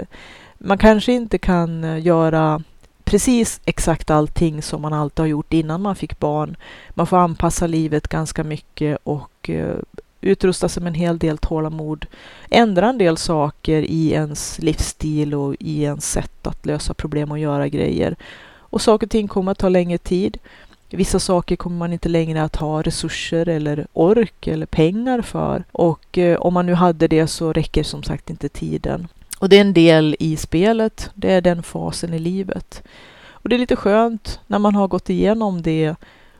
man 0.57 0.77
kanske 0.77 1.13
inte 1.13 1.37
kan 1.37 1.83
eh, 1.83 2.05
göra 2.05 2.63
precis 3.03 3.61
exakt 3.65 4.09
allting 4.09 4.61
som 4.61 4.81
man 4.81 4.93
alltid 4.93 5.19
har 5.19 5.27
gjort 5.27 5.53
innan 5.53 5.81
man 5.81 5.95
fick 5.95 6.19
barn. 6.19 6.55
Man 6.89 7.07
får 7.07 7.17
anpassa 7.17 7.67
livet 7.67 8.07
ganska 8.07 8.43
mycket 8.43 8.97
och 9.03 9.49
eh, 9.49 9.75
utrusta 10.21 10.69
sig 10.69 10.83
med 10.83 10.89
en 10.89 10.99
hel 10.99 11.17
del 11.17 11.37
tålamod. 11.37 12.05
Ändra 12.49 12.89
en 12.89 12.97
del 12.97 13.17
saker 13.17 13.81
i 13.81 14.11
ens 14.11 14.59
livsstil 14.59 15.33
och 15.33 15.55
i 15.59 15.83
ens 15.83 16.11
sätt 16.11 16.47
att 16.47 16.65
lösa 16.65 16.93
problem 16.93 17.31
och 17.31 17.39
göra 17.39 17.67
grejer. 17.67 18.15
Och 18.71 18.81
saker 18.81 19.07
och 19.07 19.11
ting 19.11 19.27
kommer 19.27 19.51
att 19.51 19.57
ta 19.57 19.69
längre 19.69 19.97
tid. 19.97 20.37
Vissa 20.89 21.19
saker 21.19 21.55
kommer 21.55 21.77
man 21.77 21.93
inte 21.93 22.09
längre 22.09 22.43
att 22.43 22.55
ha 22.55 22.81
resurser 22.81 23.49
eller 23.49 23.87
ork 23.93 24.47
eller 24.47 24.65
pengar 24.65 25.21
för. 25.21 25.63
Och 25.71 26.17
eh, 26.17 26.39
om 26.39 26.53
man 26.53 26.65
nu 26.65 26.73
hade 26.73 27.07
det 27.07 27.27
så 27.27 27.53
räcker 27.53 27.83
som 27.83 28.03
sagt 28.03 28.29
inte 28.29 28.49
tiden. 28.49 29.07
Och 29.39 29.49
det 29.49 29.57
är 29.57 29.61
en 29.61 29.73
del 29.73 30.15
i 30.19 30.37
spelet. 30.37 31.09
Det 31.13 31.31
är 31.31 31.41
den 31.41 31.63
fasen 31.63 32.13
i 32.13 32.19
livet. 32.19 32.83
Och 33.29 33.49
det 33.49 33.55
är 33.55 33.59
lite 33.59 33.75
skönt 33.75 34.39
när 34.47 34.59
man 34.59 34.75
har 34.75 34.87
gått 34.87 35.09
igenom 35.09 35.61
det 35.61 35.95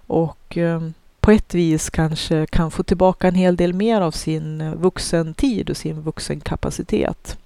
och 0.08 0.58
eh, 0.58 0.82
på 1.21 1.31
ett 1.31 1.53
vis 1.53 1.89
kanske 1.89 2.45
kan 2.45 2.71
få 2.71 2.84
tillbaka 2.84 3.27
en 3.27 3.36
hel 3.36 3.55
del 3.55 3.73
mer 3.73 4.01
av 4.01 4.12
sin 4.12 4.62
eh, 4.62 4.73
vuxentid 4.73 5.69
och 5.69 5.77
sin 5.77 6.01
vuxenkapacitet. 6.01 7.38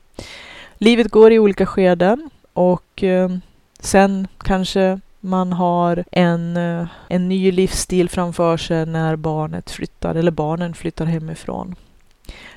Livet 0.78 1.12
går 1.12 1.32
i 1.32 1.40
olika 1.40 1.66
skeden 1.66 2.30
och 2.54 3.04
eh, 3.04 3.30
sen 3.80 4.28
kanske 4.38 5.00
man 5.20 5.54
har 5.54 6.04
en, 6.12 6.58
eh, 6.58 6.88
en 7.08 7.30
ny 7.30 7.52
livsstil 7.52 8.10
framför 8.10 8.58
sig 8.58 8.86
när 8.86 9.16
barnet 9.16 9.72
flyttar 9.72 10.16
eller 10.16 10.32
barnen 10.32 10.74
flyttar 10.74 11.06
hemifrån 11.06 11.76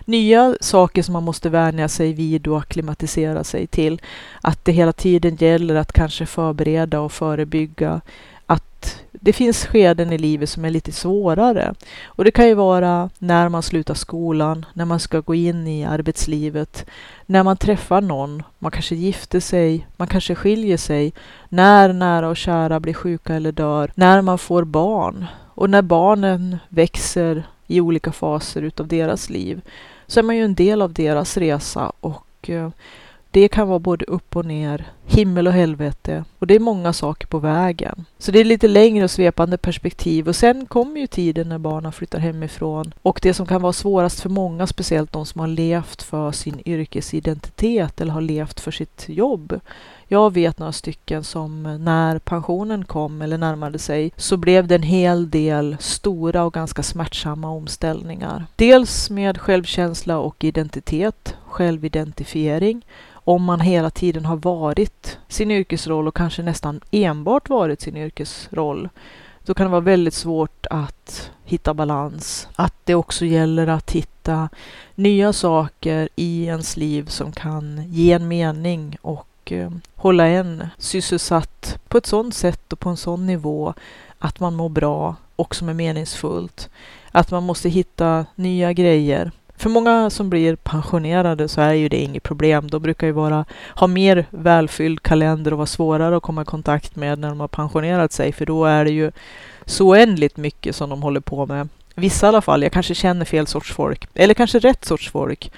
nya 0.09 0.57
saker 0.61 1.02
som 1.02 1.12
man 1.12 1.22
måste 1.22 1.48
vänja 1.48 1.88
sig 1.88 2.12
vid 2.12 2.46
och 2.46 2.59
akklimatisera 2.59 3.44
sig 3.44 3.66
till. 3.66 4.00
Att 4.40 4.64
det 4.64 4.72
hela 4.72 4.92
tiden 4.92 5.37
gäller 5.37 5.74
att 5.74 5.92
kanske 5.92 6.26
förbereda 6.26 7.00
och 7.00 7.12
förebygga. 7.12 8.00
Att 8.50 9.00
det 9.12 9.32
finns 9.32 9.66
skeden 9.66 10.12
i 10.12 10.18
livet 10.18 10.48
som 10.48 10.64
är 10.64 10.70
lite 10.70 10.92
svårare. 10.92 11.74
Och 12.04 12.24
det 12.24 12.30
kan 12.30 12.48
ju 12.48 12.54
vara 12.54 13.11
när 13.18 13.48
man 13.48 13.62
slutar 13.62 13.94
skolan, 13.94 14.66
när 14.72 14.84
man 14.84 15.00
ska 15.00 15.20
gå 15.20 15.34
in 15.34 15.66
i 15.66 15.84
arbetslivet, 15.84 16.87
när 17.26 17.42
man 17.42 17.56
träffar 17.56 18.00
någon, 18.00 18.42
man 18.58 18.70
kanske 18.70 18.94
gifter 18.94 19.40
sig, 19.40 19.87
man 19.96 20.08
kanske 20.08 20.34
skiljer 20.34 20.76
sig, 20.76 21.12
när 21.48 21.92
nära 21.92 22.28
och 22.28 22.37
kära 22.37 22.80
blir 22.80 22.94
sjuka 22.94 23.34
eller 23.34 23.52
dör, 23.52 23.92
när 23.94 24.22
man 24.22 24.38
får 24.38 24.64
barn 24.64 25.26
och 25.54 25.70
när 25.70 25.82
barnen 25.82 26.58
växer 26.68 27.42
i 27.66 27.80
olika 27.80 28.12
faser 28.12 28.62
utav 28.62 28.88
deras 28.88 29.30
liv 29.30 29.61
så 30.06 30.20
är 30.20 30.24
man 30.24 30.37
ju 30.37 30.44
en 30.44 30.54
del 30.54 30.82
av 30.82 30.92
deras 30.92 31.37
resa 31.37 31.92
och 32.00 32.50
eh, 32.50 32.70
det 33.30 33.48
kan 33.48 33.68
vara 33.68 33.78
både 33.78 34.04
upp 34.04 34.37
och 34.37 34.44
ner, 34.44 34.87
himmel 35.09 35.47
och 35.47 35.53
helvete. 35.53 36.25
Och 36.38 36.47
det 36.47 36.55
är 36.55 36.61
många 36.61 36.92
saker 36.92 37.27
på 37.27 37.38
vägen. 37.38 38.05
Så 38.18 38.31
det 38.33 38.38
är 38.38 38.44
lite 38.44 38.68
längre 38.68 39.05
och 39.05 39.11
svepande 39.11 39.57
perspektiv. 39.57 40.29
Och 40.29 40.37
sen 40.37 40.66
kommer 40.66 41.01
ju 41.01 41.07
tiden 41.07 41.49
när 41.49 41.59
barnen 41.59 41.92
flyttar 41.92 42.18
hemifrån. 42.18 42.94
Och 43.03 43.18
det 43.23 43.35
som 43.35 43.47
kan 43.47 43.62
vara 43.62 43.73
svårast 43.73 44.21
för 44.21 44.29
många, 44.29 44.66
speciellt 44.66 45.12
de 45.12 45.27
som 45.27 45.40
har 45.40 45.49
levt 45.49 46.03
för 46.03 46.33
sin 46.33 46.62
yrkesidentitet 46.64 48.01
eller 48.01 48.12
har 48.12 48.21
levt 48.21 48.61
för 48.61 48.71
sitt 48.71 49.05
jobb, 49.09 49.61
jag 50.11 50.33
vet 50.33 50.59
några 50.59 50.73
stycken 50.73 51.25
som 51.25 51.62
när 51.62 52.18
pensionen 52.18 52.85
kom 52.85 53.23
eller 53.23 53.38
närmade 53.38 53.79
sig 53.79 54.12
så 54.16 54.37
blev 54.37 54.66
det 54.66 54.75
en 54.75 54.83
hel 54.83 55.31
del 55.31 55.77
stora 55.81 56.44
och 56.44 56.55
ganska 56.55 56.83
smärtsamma 56.83 57.51
omställningar. 57.51 58.47
Dels 58.57 59.11
med 59.11 59.38
självkänsla 59.38 60.18
och 60.18 60.44
identitet, 60.44 61.35
självidentifiering, 61.47 62.83
om 63.29 63.44
man 63.44 63.61
hela 63.61 63.90
tiden 63.90 64.25
har 64.25 64.37
varit 64.37 64.97
sin 65.28 65.50
yrkesroll 65.50 66.08
och 66.08 66.16
kanske 66.16 66.42
nästan 66.42 66.80
enbart 66.90 67.48
varit 67.48 67.80
sin 67.80 67.96
yrkesroll 67.96 68.88
då 69.44 69.54
kan 69.54 69.66
det 69.66 69.70
vara 69.70 69.80
väldigt 69.80 70.14
svårt 70.14 70.66
att 70.70 71.30
hitta 71.44 71.74
balans. 71.74 72.48
Att 72.56 72.74
det 72.84 72.94
också 72.94 73.24
gäller 73.24 73.66
att 73.66 73.90
hitta 73.90 74.48
nya 74.94 75.32
saker 75.32 76.08
i 76.16 76.44
ens 76.44 76.76
liv 76.76 77.06
som 77.06 77.32
kan 77.32 77.82
ge 77.92 78.12
en 78.12 78.28
mening 78.28 78.96
och 79.02 79.28
Eh, 79.52 79.70
hålla 79.94 80.26
en 80.26 80.66
sysselsatt 80.78 81.78
på 81.88 81.98
ett 81.98 82.06
sådant 82.06 82.34
sätt 82.34 82.72
och 82.72 82.80
på 82.80 82.88
en 82.88 82.96
sån 82.96 83.26
nivå 83.26 83.74
att 84.18 84.40
man 84.40 84.54
mår 84.54 84.68
bra 84.68 85.16
och 85.37 85.54
som 85.54 85.68
är 85.68 85.74
meningsfullt. 85.74 86.70
Att 87.11 87.30
man 87.30 87.42
måste 87.42 87.68
hitta 87.68 88.26
nya 88.34 88.72
grejer. 88.72 89.32
För 89.59 89.71
många 89.71 90.11
som 90.11 90.31
blir 90.31 90.57
pensionerade 90.57 91.49
så 91.49 91.61
är 91.61 91.73
ju 91.73 91.88
det 91.88 91.97
inget 91.97 92.23
problem. 92.23 92.68
De 92.71 92.83
brukar 92.83 93.07
ju 93.07 93.12
vara, 93.12 93.44
ha 93.75 93.87
mer 93.87 94.27
välfylld 94.31 95.03
kalender 95.03 95.53
och 95.53 95.59
vara 95.59 95.66
svårare 95.66 96.16
att 96.16 96.23
komma 96.23 96.42
i 96.42 96.44
kontakt 96.44 96.97
med 96.97 97.18
när 97.18 97.29
de 97.29 97.40
har 97.40 97.49
pensionerat 97.49 98.12
sig. 98.12 98.33
För 98.33 98.47
då 98.47 98.64
är 98.64 98.85
det 98.85 98.90
ju 98.90 99.12
så 99.64 99.88
oändligt 99.88 100.37
mycket 100.37 100.77
som 100.77 100.90
de 100.90 101.03
håller 101.03 101.21
på 101.21 101.47
med. 101.47 101.68
Vissa 101.94 102.27
i 102.27 102.29
alla 102.29 102.40
fall. 102.40 102.62
Jag 102.62 102.73
kanske 102.73 102.94
känner 102.94 103.25
fel 103.25 103.47
sorts 103.47 103.73
folk. 103.73 104.09
Eller 104.14 104.35
kanske 104.35 104.59
rätt 104.59 104.85
sorts 104.85 105.11
folk. 105.11 105.53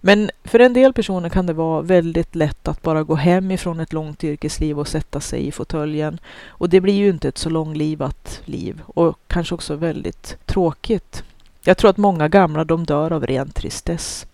Men 0.00 0.30
för 0.44 0.58
en 0.58 0.72
del 0.72 0.92
personer 0.92 1.28
kan 1.28 1.46
det 1.46 1.52
vara 1.52 1.82
väldigt 1.82 2.34
lätt 2.34 2.68
att 2.68 2.82
bara 2.82 3.02
gå 3.02 3.14
hem 3.14 3.50
ifrån 3.50 3.80
ett 3.80 3.92
långt 3.92 4.24
yrkesliv 4.24 4.78
och 4.78 4.88
sätta 4.88 5.20
sig 5.20 5.46
i 5.46 5.52
fåtöljen. 5.52 6.18
Och 6.46 6.68
det 6.68 6.80
blir 6.80 6.94
ju 6.94 7.08
inte 7.08 7.28
ett 7.28 7.38
så 7.38 7.50
långlivat 7.50 8.40
liv 8.44 8.80
och 8.86 9.18
kanske 9.26 9.54
också 9.54 9.76
väldigt 9.76 10.36
tråkigt. 10.46 11.24
Jag 11.64 11.76
tror 11.76 11.90
att 11.90 11.96
många 11.96 12.28
gamla 12.28 12.64
de 12.64 12.84
dör 12.84 13.12
av 13.12 13.26
ren 13.26 13.50
tristess. 13.50 14.26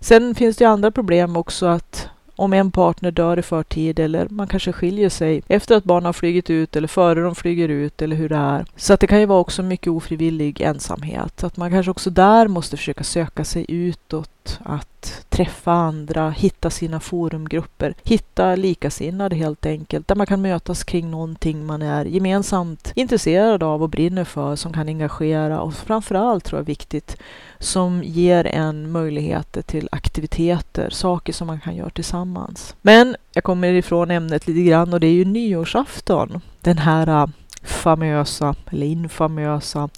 Sen 0.00 0.34
finns 0.34 0.56
det 0.56 0.64
andra 0.64 0.90
problem 0.90 1.36
också 1.36 1.66
att 1.66 2.08
om 2.36 2.52
en 2.52 2.70
partner 2.70 3.10
dör 3.10 3.38
i 3.38 3.42
förtid 3.42 3.98
eller 3.98 4.28
man 4.28 4.48
kanske 4.48 4.72
skiljer 4.72 5.08
sig 5.08 5.42
efter 5.48 5.76
att 5.76 5.84
barnen 5.84 6.06
har 6.06 6.12
flugit 6.12 6.50
ut 6.50 6.76
eller 6.76 6.88
före 6.88 7.20
de 7.20 7.34
flyger 7.34 7.68
ut 7.68 8.02
eller 8.02 8.16
hur 8.16 8.28
det 8.28 8.36
är. 8.36 8.66
Så 8.76 8.92
att 8.92 9.00
det 9.00 9.06
kan 9.06 9.20
ju 9.20 9.26
vara 9.26 9.40
också 9.40 9.62
mycket 9.62 9.90
ofrivillig 9.90 10.60
ensamhet. 10.60 11.32
Så 11.40 11.46
att 11.46 11.56
man 11.56 11.70
kanske 11.70 11.90
också 11.90 12.10
där 12.10 12.48
måste 12.48 12.76
försöka 12.76 13.04
söka 13.04 13.44
sig 13.44 13.66
utåt 13.68 14.30
att 14.64 15.26
träffa 15.28 15.72
andra, 15.72 16.30
hitta 16.30 16.70
sina 16.70 17.00
forumgrupper, 17.00 17.94
hitta 18.04 18.56
likasinnade 18.56 19.36
helt 19.36 19.66
enkelt, 19.66 20.08
där 20.08 20.14
man 20.14 20.26
kan 20.26 20.42
mötas 20.42 20.84
kring 20.84 21.10
någonting 21.10 21.66
man 21.66 21.82
är 21.82 22.04
gemensamt 22.04 22.92
intresserad 22.94 23.62
av 23.62 23.82
och 23.82 23.88
brinner 23.88 24.24
för, 24.24 24.56
som 24.56 24.72
kan 24.72 24.88
engagera 24.88 25.60
och 25.60 25.74
framförallt 25.74 26.44
tror 26.44 26.60
jag 26.60 26.64
viktigt, 26.66 27.16
som 27.58 28.02
ger 28.04 28.46
en 28.46 28.90
möjligheter 28.90 29.62
till 29.62 29.88
aktiviteter, 29.92 30.90
saker 30.90 31.32
som 31.32 31.46
man 31.46 31.60
kan 31.60 31.76
göra 31.76 31.90
tillsammans. 31.90 32.74
Men 32.82 33.16
jag 33.32 33.44
kommer 33.44 33.72
ifrån 33.72 34.10
ämnet 34.10 34.46
lite 34.46 34.62
grann 34.62 34.92
och 34.92 35.00
det 35.00 35.06
är 35.06 35.12
ju 35.12 35.24
nyårsafton. 35.24 36.40
Den 36.60 36.78
här 36.78 37.08
äh, 37.08 37.26
famösa, 37.62 38.54
eller 38.70 38.86
infamösa 38.86 39.88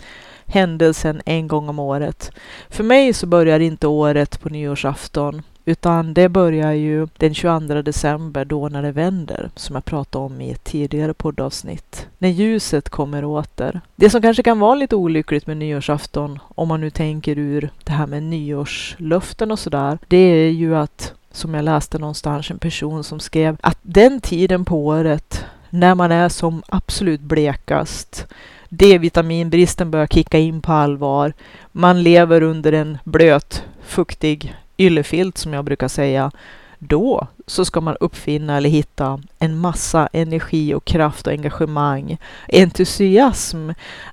händelsen 0.48 1.22
en 1.26 1.48
gång 1.48 1.68
om 1.68 1.78
året. 1.78 2.30
För 2.68 2.84
mig 2.84 3.12
så 3.12 3.26
börjar 3.26 3.60
inte 3.60 3.86
året 3.86 4.40
på 4.40 4.48
nyårsafton 4.48 5.42
utan 5.68 6.14
det 6.14 6.28
börjar 6.28 6.72
ju 6.72 7.08
den 7.16 7.34
22 7.34 7.82
december 7.82 8.44
då 8.44 8.68
när 8.68 8.82
det 8.82 8.92
vänder, 8.92 9.50
som 9.54 9.74
jag 9.74 9.84
pratade 9.84 10.24
om 10.24 10.40
i 10.40 10.50
ett 10.50 10.64
tidigare 10.64 11.14
poddavsnitt. 11.14 12.06
När 12.18 12.28
ljuset 12.28 12.88
kommer 12.88 13.24
åter. 13.24 13.80
Det 13.96 14.10
som 14.10 14.22
kanske 14.22 14.42
kan 14.42 14.58
vara 14.58 14.74
lite 14.74 14.96
olyckligt 14.96 15.46
med 15.46 15.56
nyårsafton, 15.56 16.38
om 16.54 16.68
man 16.68 16.80
nu 16.80 16.90
tänker 16.90 17.38
ur 17.38 17.70
det 17.84 17.92
här 17.92 18.06
med 18.06 18.22
nyårslöften 18.22 19.50
och 19.50 19.58
sådär, 19.58 19.98
det 20.08 20.16
är 20.16 20.50
ju 20.50 20.76
att, 20.76 21.14
som 21.32 21.54
jag 21.54 21.64
läste 21.64 21.98
någonstans, 21.98 22.50
en 22.50 22.58
person 22.58 23.04
som 23.04 23.20
skrev 23.20 23.56
att 23.60 23.78
den 23.82 24.20
tiden 24.20 24.64
på 24.64 24.86
året 24.86 25.44
när 25.70 25.94
man 25.94 26.12
är 26.12 26.28
som 26.28 26.62
absolut 26.68 27.20
blekast, 27.20 28.26
D-vitaminbristen 28.68 29.90
börjar 29.90 30.06
kicka 30.06 30.38
in 30.38 30.62
på 30.62 30.72
allvar. 30.72 31.32
Man 31.72 32.02
lever 32.02 32.42
under 32.42 32.72
en 32.72 32.98
blöt, 33.04 33.62
fuktig 33.82 34.54
yllefilt 34.78 35.38
som 35.38 35.52
jag 35.52 35.64
brukar 35.64 35.88
säga. 35.88 36.30
Då 36.78 37.26
så 37.46 37.64
ska 37.64 37.80
man 37.80 37.96
uppfinna 38.00 38.56
eller 38.56 38.70
hitta 38.70 39.20
en 39.38 39.58
massa 39.58 40.08
energi 40.12 40.74
och 40.74 40.84
kraft 40.84 41.26
och 41.26 41.32
engagemang, 41.32 42.18
entusiasm 42.48 43.70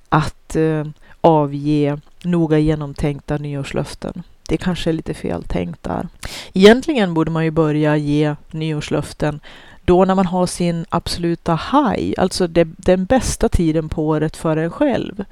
att 0.08 0.56
eh, 0.56 0.84
avge 1.20 1.98
noga 2.22 2.58
genomtänkta 2.58 3.36
nyårslöften. 3.36 4.22
Det 4.48 4.56
kanske 4.56 4.90
är 4.90 4.92
lite 4.92 5.14
fel 5.14 5.42
tänkt 5.42 5.82
där. 5.82 6.08
Egentligen 6.54 7.14
borde 7.14 7.30
man 7.30 7.44
ju 7.44 7.50
börja 7.50 7.96
ge 7.96 8.36
nyårslöften 8.50 9.40
då 9.86 10.04
när 10.04 10.14
man 10.14 10.26
har 10.26 10.46
sin 10.46 10.86
absoluta 10.88 11.60
high, 11.72 12.14
alltså 12.18 12.46
det, 12.46 12.64
den 12.76 13.04
bästa 13.04 13.48
tiden 13.48 13.88
på 13.88 14.06
året 14.06 14.36
för 14.36 14.56
en 14.56 14.70
själv. 14.70 15.24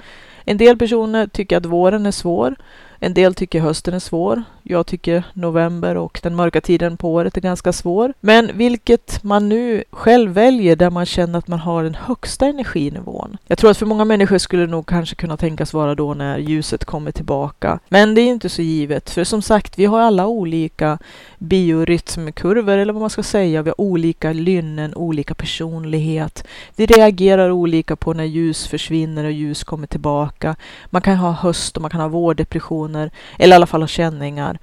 En 0.45 0.57
del 0.57 0.79
personer 0.79 1.27
tycker 1.27 1.57
att 1.57 1.67
våren 1.67 2.07
är 2.07 2.11
svår. 2.11 2.57
En 2.99 3.15
del 3.15 3.35
tycker 3.35 3.61
hösten 3.61 3.95
är 3.95 3.99
svår. 3.99 4.43
Jag 4.67 4.87
tycker 4.87 5.25
november 5.33 5.97
och 5.97 6.21
den 6.23 6.35
mörka 6.35 6.61
tiden 6.61 6.97
på 6.97 7.13
året 7.13 7.37
är 7.37 7.41
ganska 7.41 7.73
svår. 7.73 8.15
Men 8.21 8.51
vilket 8.55 9.23
man 9.23 9.49
nu 9.49 9.85
själv 9.91 10.31
väljer 10.31 10.77
där 10.77 10.91
man 10.91 11.07
känner 11.07 11.39
att 11.39 11.49
man 11.49 11.59
har 11.59 11.83
den 11.85 11.95
högsta 11.95 12.47
energinivån. 12.47 13.37
Jag 13.47 13.59
tror 13.59 13.71
att 13.71 13.77
för 13.77 13.87
många 13.87 14.05
människor 14.05 14.39
skulle 14.39 14.63
det 14.63 14.71
nog 14.71 14.87
kanske 14.87 15.17
kunna 15.17 15.37
tänkas 15.37 15.75
vara 15.75 15.95
då 15.95 16.15
när 16.15 16.39
ljuset 16.39 16.85
kommer 16.85 17.11
tillbaka. 17.11 17.79
Men 17.89 18.15
det 18.15 18.21
är 18.21 18.27
inte 18.27 18.49
så 18.49 18.63
givet, 18.63 19.11
för 19.11 19.25
som 19.25 19.43
sagt, 19.43 19.79
vi 19.79 19.85
har 19.85 20.01
alla 20.01 20.27
olika 20.27 20.99
biorytmkurvor 21.39 22.79
eller 22.79 22.93
vad 22.93 23.01
man 23.01 23.11
ska 23.11 23.23
säga. 23.23 23.63
Vi 23.63 23.71
har 23.71 23.81
olika 23.81 24.33
lynnen, 24.33 24.95
olika 24.95 25.35
personlighet. 25.35 26.45
Vi 26.77 26.87
reagerar 26.87 27.51
olika 27.51 27.97
på 27.97 28.13
när 28.13 28.25
ljus 28.25 28.67
försvinner 28.67 29.25
och 29.25 29.33
ljus 29.33 29.65
kommer 29.65 29.87
tillbaka. 29.87 30.57
Man 30.87 31.03
kan 31.03 31.17
ha 31.17 31.33
höst 31.33 31.77
och 31.77 31.83
man 31.83 31.91
kan 31.91 32.01
ha 32.01 32.09
vårdepressioner 32.09 33.11
eller 33.39 33.55
i 33.55 33.57
alla 33.57 33.67
fall 33.67 33.83
ha 33.83 33.89
känningar. 33.89 34.54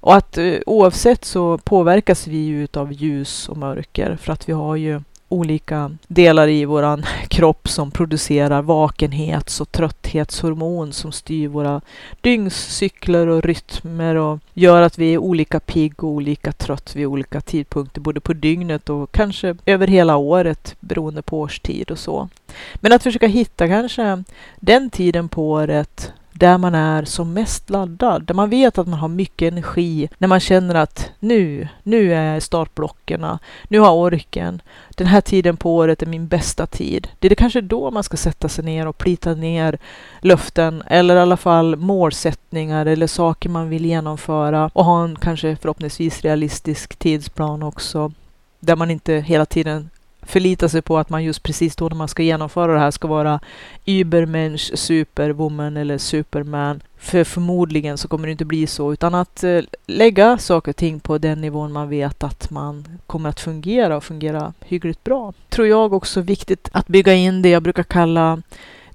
Och 0.00 0.14
att 0.14 0.38
eh, 0.38 0.54
oavsett 0.66 1.24
så 1.24 1.58
påverkas 1.58 2.26
vi 2.26 2.36
ju 2.36 2.68
av 2.74 2.92
ljus 2.92 3.48
och 3.48 3.56
mörker 3.56 4.16
för 4.16 4.32
att 4.32 4.48
vi 4.48 4.52
har 4.52 4.76
ju 4.76 5.00
olika 5.30 5.90
delar 6.08 6.48
i 6.48 6.64
våran 6.64 7.04
kropp 7.28 7.68
som 7.68 7.90
producerar 7.90 8.62
vakenhets 8.62 9.60
och 9.60 9.72
trötthetshormon 9.72 10.92
som 10.92 11.12
styr 11.12 11.48
våra 11.48 11.80
dygnscykler 12.20 13.26
och 13.26 13.44
rytmer 13.44 14.14
och 14.14 14.38
gör 14.54 14.82
att 14.82 14.98
vi 14.98 15.14
är 15.14 15.18
olika 15.18 15.60
pigg 15.60 16.04
och 16.04 16.10
olika 16.10 16.52
trött 16.52 16.96
vid 16.96 17.06
olika 17.06 17.40
tidpunkter, 17.40 18.00
både 18.00 18.20
på 18.20 18.32
dygnet 18.32 18.90
och 18.90 19.12
kanske 19.12 19.56
över 19.66 19.86
hela 19.86 20.16
året 20.16 20.76
beroende 20.80 21.22
på 21.22 21.40
årstid 21.40 21.90
och 21.90 21.98
så. 21.98 22.28
Men 22.74 22.92
att 22.92 23.02
försöka 23.02 23.26
hitta 23.26 23.68
kanske 23.68 24.24
den 24.56 24.90
tiden 24.90 25.28
på 25.28 25.50
året 25.50 26.12
där 26.32 26.58
man 26.58 26.74
är 26.74 27.04
som 27.04 27.32
mest 27.32 27.70
laddad, 27.70 28.22
där 28.22 28.34
man 28.34 28.50
vet 28.50 28.78
att 28.78 28.86
man 28.86 28.98
har 28.98 29.08
mycket 29.08 29.52
energi, 29.52 30.08
när 30.18 30.28
man 30.28 30.40
känner 30.40 30.74
att 30.74 31.10
nu, 31.18 31.68
nu 31.82 32.14
är 32.14 32.24
jag 32.24 32.36
i 32.36 32.40
startblockerna, 32.40 33.38
nu 33.68 33.78
har 33.78 33.86
jag 33.86 33.96
orken, 33.96 34.62
den 34.90 35.06
här 35.06 35.20
tiden 35.20 35.56
på 35.56 35.76
året 35.76 36.02
är 36.02 36.06
min 36.06 36.28
bästa 36.28 36.66
tid. 36.66 37.08
Det 37.18 37.30
är 37.30 37.34
kanske 37.34 37.60
då 37.60 37.90
man 37.90 38.04
ska 38.04 38.16
sätta 38.16 38.48
sig 38.48 38.64
ner 38.64 38.86
och 38.86 38.98
plita 38.98 39.34
ner 39.34 39.78
löften 40.20 40.82
eller 40.86 41.16
i 41.16 41.20
alla 41.20 41.36
fall 41.36 41.76
målsättningar 41.76 42.86
eller 42.86 43.06
saker 43.06 43.48
man 43.48 43.68
vill 43.68 43.86
genomföra 43.86 44.70
och 44.72 44.84
ha 44.84 45.04
en 45.04 45.16
kanske 45.16 45.56
förhoppningsvis 45.56 46.22
realistisk 46.22 46.96
tidsplan 46.96 47.62
också 47.62 48.12
där 48.60 48.76
man 48.76 48.90
inte 48.90 49.14
hela 49.14 49.46
tiden 49.46 49.90
förlita 50.22 50.68
sig 50.68 50.82
på 50.82 50.98
att 50.98 51.10
man 51.10 51.24
just 51.24 51.42
precis 51.42 51.76
då 51.76 51.88
när 51.88 51.96
man 51.96 52.08
ska 52.08 52.22
genomföra 52.22 52.72
det 52.72 52.78
här 52.78 52.90
ska 52.90 53.08
vara 53.08 53.40
Übermensch, 53.84 54.70
Superwoman 54.74 55.76
eller 55.76 55.98
Superman. 55.98 56.80
För 56.98 57.24
förmodligen 57.24 57.98
så 57.98 58.08
kommer 58.08 58.26
det 58.26 58.32
inte 58.32 58.44
bli 58.44 58.66
så, 58.66 58.92
utan 58.92 59.14
att 59.14 59.44
eh, 59.44 59.60
lägga 59.86 60.38
saker 60.38 60.72
och 60.72 60.76
ting 60.76 61.00
på 61.00 61.18
den 61.18 61.40
nivån 61.40 61.72
man 61.72 61.88
vet 61.88 62.24
att 62.24 62.50
man 62.50 62.98
kommer 63.06 63.28
att 63.28 63.40
fungera 63.40 63.96
och 63.96 64.04
fungera 64.04 64.52
hyggligt 64.60 65.04
bra. 65.04 65.32
Tror 65.48 65.66
jag 65.66 65.92
också 65.92 66.20
viktigt 66.20 66.68
att 66.72 66.88
bygga 66.88 67.14
in 67.14 67.42
det 67.42 67.48
jag 67.48 67.62
brukar 67.62 67.82
kalla 67.82 68.42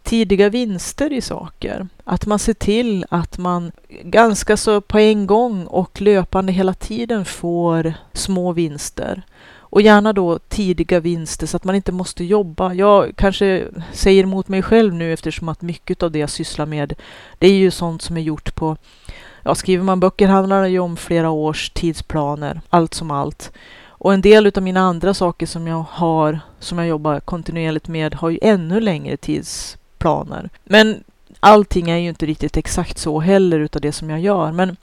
tidiga 0.05 0.49
vinster 0.49 1.13
i 1.13 1.21
saker. 1.21 1.87
Att 2.03 2.25
man 2.25 2.39
ser 2.39 2.53
till 2.53 3.05
att 3.09 3.37
man 3.37 3.71
ganska 4.03 4.57
så 4.57 4.81
på 4.81 4.99
en 4.99 5.27
gång 5.27 5.65
och 5.65 6.01
löpande 6.01 6.51
hela 6.51 6.73
tiden 6.73 7.25
får 7.25 7.93
små 8.13 8.51
vinster. 8.51 9.23
Och 9.75 9.81
gärna 9.81 10.13
då 10.13 10.39
tidiga 10.39 10.99
vinster 10.99 11.47
så 11.47 11.57
att 11.57 11.63
man 11.63 11.75
inte 11.75 11.91
måste 11.91 12.23
jobba. 12.23 12.73
Jag 12.73 13.11
kanske 13.15 13.67
säger 13.91 14.23
emot 14.23 14.47
mig 14.47 14.61
själv 14.61 14.93
nu 14.93 15.13
eftersom 15.13 15.49
att 15.49 15.61
mycket 15.61 16.03
av 16.03 16.11
det 16.11 16.19
jag 16.19 16.29
sysslar 16.29 16.65
med, 16.65 16.93
det 17.39 17.47
är 17.47 17.53
ju 17.53 17.71
sånt 17.71 18.01
som 18.01 18.17
är 18.17 18.21
gjort 18.21 18.55
på 18.55 18.77
Ja, 19.43 19.55
skriver 19.55 19.83
man 19.83 19.99
böcker 19.99 20.27
handlar 20.27 20.61
det 20.61 20.69
ju 20.69 20.79
om 20.79 20.97
flera 20.97 21.29
års 21.29 21.69
tidsplaner, 21.69 22.61
allt 22.69 22.93
som 22.93 23.11
allt. 23.11 23.51
Och 23.87 24.13
en 24.13 24.21
del 24.21 24.51
av 24.55 24.63
mina 24.63 24.79
andra 24.79 25.13
saker 25.13 25.45
som 25.45 25.67
jag 25.67 25.85
har, 25.89 26.39
som 26.59 26.77
jag 26.77 26.87
jobbar 26.87 27.19
kontinuerligt 27.19 27.87
med, 27.87 28.15
har 28.15 28.29
ju 28.29 28.39
ännu 28.41 28.79
längre 28.79 29.17
tidsplaner. 29.17 30.49
Men 30.63 31.03
allting 31.39 31.89
är 31.89 31.97
ju 31.97 32.09
inte 32.09 32.25
riktigt 32.25 32.57
exakt 32.57 32.97
så 32.97 33.19
heller 33.19 33.59
utav 33.59 33.81
det 33.81 33.91
som 33.91 34.09
jag 34.09 34.19
gör. 34.19 34.51
Men 34.51 34.77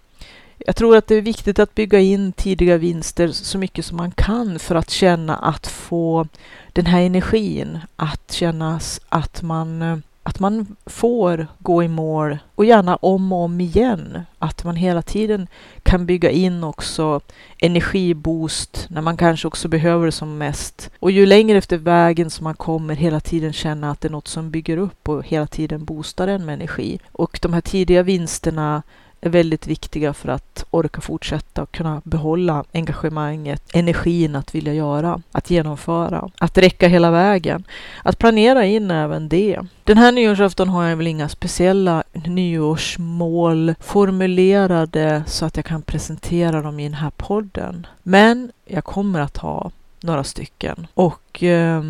jag 0.67 0.77
tror 0.77 0.97
att 0.97 1.07
det 1.07 1.15
är 1.15 1.23
viktigt 1.23 1.59
att 1.59 1.75
bygga 1.75 2.01
in 2.01 2.33
tidiga 2.33 2.79
vinster 2.79 3.29
så 3.29 3.59
mycket 3.59 3.85
som 3.85 3.97
man 3.97 4.11
kan 4.11 4.59
för 4.59 4.75
att 4.75 4.91
känna 4.91 5.37
att 5.37 5.67
få 5.67 6.27
den 6.73 6.87
här 6.87 7.03
energin, 7.03 7.79
att 7.97 8.33
känna 8.33 8.81
att 9.09 9.43
man, 9.43 10.03
att 10.23 10.41
man 10.41 10.77
får 10.87 11.47
gå 11.59 11.83
i 11.83 11.89
mål 11.89 12.39
och 12.55 12.65
gärna 12.65 12.97
om 12.97 13.33
och 13.33 13.39
om 13.45 13.61
igen. 13.61 14.19
Att 14.39 14.65
man 14.65 14.77
hela 14.77 15.03
tiden 15.03 15.49
kan 15.83 16.07
bygga 16.07 16.31
in 16.31 16.65
också 16.65 17.21
energiboost 17.59 18.87
när 18.91 19.01
man 19.01 19.17
kanske 19.17 19.49
också 19.49 19.69
behöver 19.69 20.07
det 20.07 20.13
som 20.13 20.39
mest. 20.39 20.91
Och 20.99 21.11
ju 21.11 21.27
längre 21.27 21.59
efter 21.59 21.77
vägen 21.77 22.31
som 22.31 22.45
man 22.45 22.55
kommer 22.55 22.95
hela 22.95 23.21
tiden 23.21 23.53
känna 23.53 23.91
att 23.91 24.01
det 24.01 24.09
är 24.09 24.13
något 24.13 24.29
som 24.29 24.51
bygger 24.51 24.77
upp 24.77 25.09
och 25.09 25.27
hela 25.27 25.47
tiden 25.47 25.85
boostar 25.85 26.29
en 26.29 26.45
med 26.45 26.53
energi. 26.53 26.99
Och 27.13 27.39
de 27.43 27.53
här 27.53 27.61
tidiga 27.61 28.03
vinsterna 28.03 28.83
är 29.23 29.31
väldigt 29.31 29.67
viktiga 29.67 30.13
för 30.13 30.29
att 30.29 30.65
orka 30.71 31.01
fortsätta 31.01 31.63
och 31.63 31.73
kunna 31.73 32.03
behålla 32.05 32.65
engagemanget, 32.73 33.63
energin 33.75 34.37
att 34.37 34.55
vilja 34.55 34.75
göra, 34.75 35.23
att 35.33 35.51
genomföra, 35.51 36.31
att 36.39 36.59
räcka 36.59 36.89
hela 36.89 37.11
vägen. 37.11 37.65
Att 38.03 38.19
planera 38.19 38.65
in 38.65 38.91
även 38.91 39.29
det. 39.29 39.61
Den 39.85 39.99
här 39.99 40.13
nyårsafton 40.13 40.69
har 40.69 40.85
jag 40.85 40.97
väl 40.97 41.07
inga 41.07 41.29
speciella 41.29 42.03
nyårsmål 42.13 43.75
formulerade 43.81 45.23
så 45.27 45.45
att 45.45 45.57
jag 45.57 45.65
kan 45.65 45.83
presentera 45.83 46.63
dem 46.63 46.81
i 46.81 46.85
den 46.85 46.95
här 46.95 47.13
podden. 47.17 47.87
Men 48.03 48.53
jag 48.67 48.85
kommer 48.85 49.21
att 49.21 49.37
ha 49.37 49.71
några 50.01 50.25
stycken 50.25 50.87
och 50.95 51.43
eh, 51.43 51.83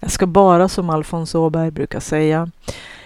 jag 0.00 0.10
ska 0.10 0.26
bara, 0.26 0.68
som 0.68 0.90
Alfons 0.90 1.34
Åberg 1.34 1.70
brukar 1.70 2.00
säga, 2.00 2.50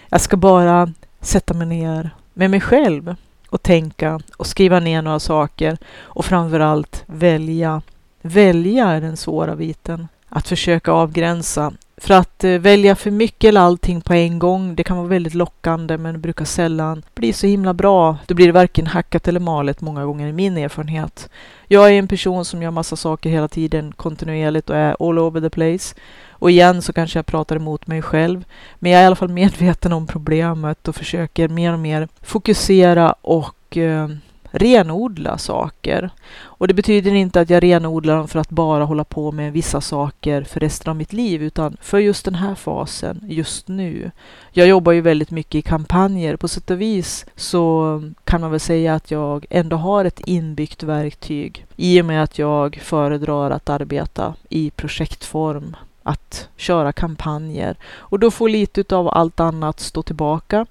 jag 0.08 0.20
ska 0.20 0.36
bara 0.36 0.92
sätta 1.20 1.54
mig 1.54 1.66
ner 1.66 2.10
med 2.34 2.50
mig 2.50 2.60
själv 2.60 3.16
och 3.50 3.62
tänka 3.62 4.20
och 4.36 4.46
skriva 4.46 4.80
ner 4.80 5.02
några 5.02 5.20
saker 5.20 5.78
och 5.98 6.24
framförallt 6.24 7.04
välja. 7.06 7.82
Välja 8.22 8.88
är 8.88 9.00
den 9.00 9.16
svåra 9.16 9.56
biten. 9.56 10.08
Att 10.28 10.48
försöka 10.48 10.92
avgränsa. 10.92 11.72
För 11.96 12.14
att 12.14 12.44
eh, 12.44 12.58
välja 12.58 12.96
för 12.96 13.10
mycket 13.10 13.48
eller 13.48 13.60
allting 13.60 14.00
på 14.00 14.14
en 14.14 14.38
gång, 14.38 14.74
det 14.74 14.84
kan 14.84 14.96
vara 14.96 15.06
väldigt 15.06 15.34
lockande 15.34 15.98
men 15.98 16.12
det 16.12 16.18
brukar 16.18 16.44
sällan 16.44 17.02
bli 17.14 17.32
så 17.32 17.46
himla 17.46 17.74
bra. 17.74 18.16
Då 18.26 18.34
blir 18.34 18.46
det 18.46 18.52
varken 18.52 18.86
hackat 18.86 19.28
eller 19.28 19.40
malet 19.40 19.80
många 19.80 20.04
gånger 20.04 20.28
i 20.28 20.32
min 20.32 20.56
erfarenhet. 20.56 21.28
Jag 21.66 21.88
är 21.88 21.92
en 21.92 22.08
person 22.08 22.44
som 22.44 22.62
gör 22.62 22.70
massa 22.70 22.96
saker 22.96 23.30
hela 23.30 23.48
tiden 23.48 23.92
kontinuerligt 23.92 24.70
och 24.70 24.76
är 24.76 25.08
all 25.08 25.18
over 25.18 25.40
the 25.40 25.50
place. 25.50 25.94
Och 26.40 26.50
igen 26.50 26.82
så 26.82 26.92
kanske 26.92 27.18
jag 27.18 27.26
pratar 27.26 27.56
emot 27.56 27.86
mig 27.86 28.02
själv. 28.02 28.44
Men 28.78 28.92
jag 28.92 28.98
är 28.98 29.04
i 29.04 29.06
alla 29.06 29.16
fall 29.16 29.28
medveten 29.28 29.92
om 29.92 30.06
problemet 30.06 30.88
och 30.88 30.96
försöker 30.96 31.48
mer 31.48 31.72
och 31.72 31.78
mer 31.78 32.08
fokusera 32.22 33.12
och 33.12 33.76
eh, 33.76 34.08
renodla 34.50 35.38
saker. 35.38 36.10
Och 36.42 36.68
det 36.68 36.74
betyder 36.74 37.14
inte 37.14 37.40
att 37.40 37.50
jag 37.50 37.62
renodlar 37.62 38.16
dem 38.16 38.28
för 38.28 38.38
att 38.38 38.50
bara 38.50 38.84
hålla 38.84 39.04
på 39.04 39.32
med 39.32 39.52
vissa 39.52 39.80
saker 39.80 40.42
för 40.42 40.60
resten 40.60 40.90
av 40.90 40.96
mitt 40.96 41.12
liv, 41.12 41.42
utan 41.42 41.76
för 41.80 41.98
just 41.98 42.24
den 42.24 42.34
här 42.34 42.54
fasen, 42.54 43.24
just 43.28 43.68
nu. 43.68 44.10
Jag 44.52 44.66
jobbar 44.66 44.92
ju 44.92 45.00
väldigt 45.00 45.30
mycket 45.30 45.54
i 45.54 45.62
kampanjer. 45.62 46.36
På 46.36 46.48
sätt 46.48 46.70
och 46.70 46.80
vis 46.80 47.26
så 47.36 48.02
kan 48.24 48.40
man 48.40 48.50
väl 48.50 48.60
säga 48.60 48.94
att 48.94 49.10
jag 49.10 49.46
ändå 49.50 49.76
har 49.76 50.04
ett 50.04 50.20
inbyggt 50.26 50.82
verktyg 50.82 51.66
i 51.76 52.00
och 52.00 52.04
med 52.04 52.22
att 52.22 52.38
jag 52.38 52.80
föredrar 52.82 53.50
att 53.50 53.68
arbeta 53.68 54.34
i 54.48 54.70
projektform 54.70 55.76
att 56.02 56.48
köra 56.56 56.92
kampanjer 56.92 57.76
och 57.84 58.18
då 58.18 58.30
får 58.30 58.48
lite 58.48 58.96
av 58.96 59.08
allt 59.08 59.40
annat 59.40 59.80
stå 59.80 60.02
tillbaka. 60.02 60.66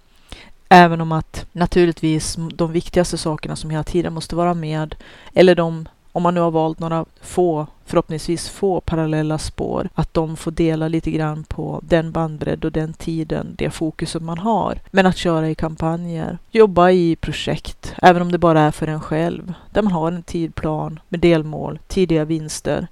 Även 0.70 1.02
om 1.02 1.12
att 1.12 1.46
naturligtvis 1.52 2.38
de 2.54 2.72
viktigaste 2.72 3.18
sakerna 3.18 3.56
som 3.56 3.70
hela 3.70 3.84
tiden 3.84 4.14
måste 4.14 4.36
vara 4.36 4.54
med, 4.54 4.96
eller 5.34 5.56
de, 5.56 5.88
om 6.12 6.24
man 6.24 6.34
nu 6.34 6.40
har 6.40 6.52
valt 6.52 6.80
några 6.80 7.06
få, 7.22 7.68
förhoppningsvis 7.86 8.50
få 8.50 8.82
parallella 8.82 9.38
spår, 9.38 9.90
att 9.94 10.14
de 10.14 10.38
får 10.38 10.52
dela 10.52 10.88
lite 10.88 11.12
grann 11.12 11.44
på 11.44 11.82
den 11.84 12.12
bandbredd 12.12 12.66
och 12.66 12.72
den 12.72 12.94
tiden, 12.94 13.56
det 13.58 13.70
fokus 13.70 14.12
som 14.12 14.26
man 14.26 14.38
har. 14.38 14.80
Men 14.92 15.06
att 15.06 15.18
köra 15.18 15.50
i 15.50 15.56
kampanjer, 15.56 16.38
jobba 16.52 16.90
i 16.90 17.16
projekt, 17.16 17.94
även 18.02 18.22
om 18.22 18.32
det 18.32 18.38
bara 18.38 18.62
är 18.62 18.72
för 18.72 18.88
en 18.88 19.02
själv, 19.02 19.54
där 19.74 19.82
man 19.82 19.92
har 19.92 20.12
en 20.12 20.24
tidplan 20.24 21.00
med 21.10 21.20
delmål, 21.20 21.80
tidiga 21.88 22.26
vinster 22.26 22.88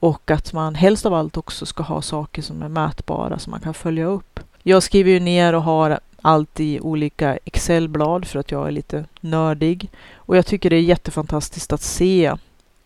och 0.00 0.30
att 0.30 0.52
man 0.52 0.74
helst 0.74 1.06
av 1.06 1.14
allt 1.14 1.36
också 1.36 1.66
ska 1.66 1.82
ha 1.82 2.02
saker 2.02 2.42
som 2.42 2.62
är 2.62 2.68
mätbara 2.68 3.38
som 3.38 3.50
man 3.50 3.60
kan 3.60 3.74
följa 3.74 4.06
upp. 4.06 4.40
Jag 4.62 4.82
skriver 4.82 5.10
ju 5.10 5.20
ner 5.20 5.52
och 5.52 5.62
har 5.62 6.00
allt 6.22 6.60
i 6.60 6.80
olika 6.80 7.38
Excelblad 7.44 8.26
för 8.26 8.38
att 8.38 8.50
jag 8.50 8.66
är 8.66 8.70
lite 8.70 9.04
nördig. 9.20 9.90
Och 10.14 10.36
jag 10.36 10.46
tycker 10.46 10.70
det 10.70 10.76
är 10.76 10.80
jättefantastiskt 10.80 11.72
att 11.72 11.82
se 11.82 12.32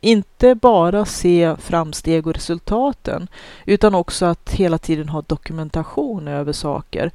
inte 0.00 0.54
bara 0.54 1.04
se 1.04 1.56
framsteg 1.58 2.26
och 2.26 2.34
resultaten 2.34 3.28
utan 3.64 3.94
också 3.94 4.26
att 4.26 4.50
hela 4.50 4.78
tiden 4.78 5.08
ha 5.08 5.22
dokumentation 5.22 6.28
över 6.28 6.52
saker. 6.52 7.10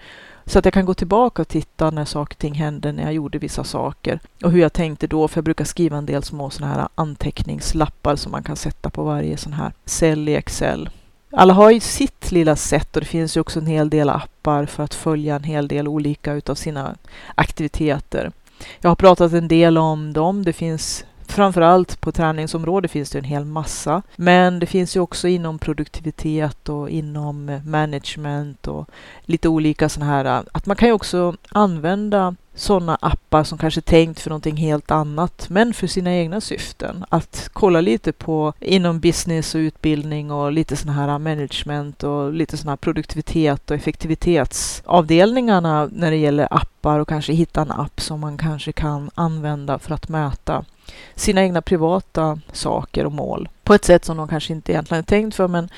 Så 0.46 0.60
att 0.60 0.66
jag 0.66 0.74
kan 0.74 0.86
gå 0.86 0.94
tillbaka 0.94 1.42
och 1.42 1.48
titta 1.48 1.92
när 1.92 2.06
saker 2.06 2.36
och 2.36 2.40
ting 2.40 2.54
hände, 2.54 2.92
när 2.92 3.04
jag 3.04 3.14
gjorde 3.14 3.38
vissa 3.38 3.64
saker 3.64 4.20
och 4.44 4.52
hur 4.52 4.62
jag 4.62 4.74
tänkte 4.74 5.08
då. 5.08 5.28
För 5.28 5.38
jag 5.38 5.46
brukar 5.46 5.66
skriva 5.66 5.98
en 5.98 6.06
del 6.06 6.24
små 6.24 6.50
sådana 6.50 6.74
här 6.74 6.88
anteckningslappar 6.96 8.16
som 8.16 8.32
man 8.32 8.44
kan 8.44 8.56
sätta 8.56 8.90
på 8.90 9.04
varje 9.04 9.38
sån 9.38 9.54
här 9.54 9.72
cell 9.86 10.30
i 10.30 10.36
Excel. 10.36 10.90
Alla 11.32 11.54
har 11.54 11.72
ju 11.72 11.80
sitt 11.80 12.32
lilla 12.32 12.56
sätt 12.56 12.96
och 12.96 13.02
det 13.02 13.08
finns 13.08 13.38
ju 13.38 13.42
också 13.42 13.60
en 13.60 13.68
hel 13.68 13.90
del 13.90 14.10
appar 14.10 14.66
för 14.66 14.84
att 14.84 14.94
följa 14.94 15.36
en 15.36 15.44
hel 15.44 15.68
del 15.68 15.88
olika 15.88 16.34
utav 16.34 16.56
sina 16.56 16.96
aktiviteter. 17.36 18.32
Jag 18.80 18.90
har 18.90 18.96
pratat 18.96 19.34
en 19.34 19.48
del 19.48 19.78
om 19.78 20.14
dem. 20.14 20.46
Det 20.46 20.54
finns 20.54 21.06
Framförallt 21.36 22.02
på 22.02 22.12
träningsområdet 22.12 22.92
finns 22.92 23.10
det 23.10 23.20
en 23.20 23.24
hel 23.24 23.46
massa. 23.46 24.02
Men 24.16 24.60
det 24.60 24.66
finns 24.66 24.96
ju 24.96 25.00
också 25.00 25.28
inom 25.28 25.60
produktivitet 25.60 26.70
och 26.70 26.90
inom 26.90 27.62
management 27.66 28.68
och 28.68 28.90
lite 29.22 29.50
olika 29.50 29.90
sådana 29.90 30.12
här. 30.12 30.44
Att 30.52 30.66
man 30.66 30.76
kan 30.76 30.88
ju 30.88 30.94
också 30.94 31.36
använda 31.50 32.36
sådana 32.56 32.98
appar 33.02 33.44
som 33.44 33.58
kanske 33.58 33.80
är 33.80 33.82
tänkt 33.82 34.20
för 34.20 34.30
någonting 34.30 34.58
helt 34.58 34.92
annat, 34.92 35.50
men 35.50 35.74
för 35.74 35.88
sina 35.88 36.16
egna 36.16 36.42
syften. 36.42 37.06
Att 37.10 37.50
kolla 37.54 37.82
lite 37.82 38.12
på 38.12 38.54
inom 38.60 39.00
business 39.00 39.56
och 39.56 39.60
utbildning 39.60 40.32
och 40.32 40.52
lite 40.52 40.76
sådana 40.76 41.02
här 41.02 41.20
management 41.20 42.04
och 42.04 42.34
lite 42.34 42.58
sådana 42.58 42.72
här 42.72 42.78
produktivitet 42.78 43.72
och 43.72 43.78
effektivitetsavdelningarna 43.78 45.90
när 45.92 46.12
det 46.12 46.18
gäller 46.18 46.48
appar 46.52 47.00
och 47.00 47.10
kanske 47.10 47.34
hitta 47.34 47.62
en 47.62 47.72
app 47.72 48.02
som 48.02 48.20
man 48.20 48.38
kanske 48.38 48.72
kan 48.72 49.10
använda 49.16 49.80
för 49.80 49.94
att 49.94 50.10
mäta 50.10 50.66
sina 51.16 51.42
egna 51.42 51.62
privata 51.62 52.40
saker 52.52 53.06
och 53.06 53.12
mål 53.12 53.50
på 53.66 53.74
ett 53.74 53.86
sätt 53.86 54.06
som 54.06 54.18
de 54.18 54.28
kanske 54.28 54.54
inte 54.54 54.72
egentligen 54.72 55.00
är 55.00 55.06
tänkt 55.06 55.36
för, 55.36 55.48
men, 55.48 55.70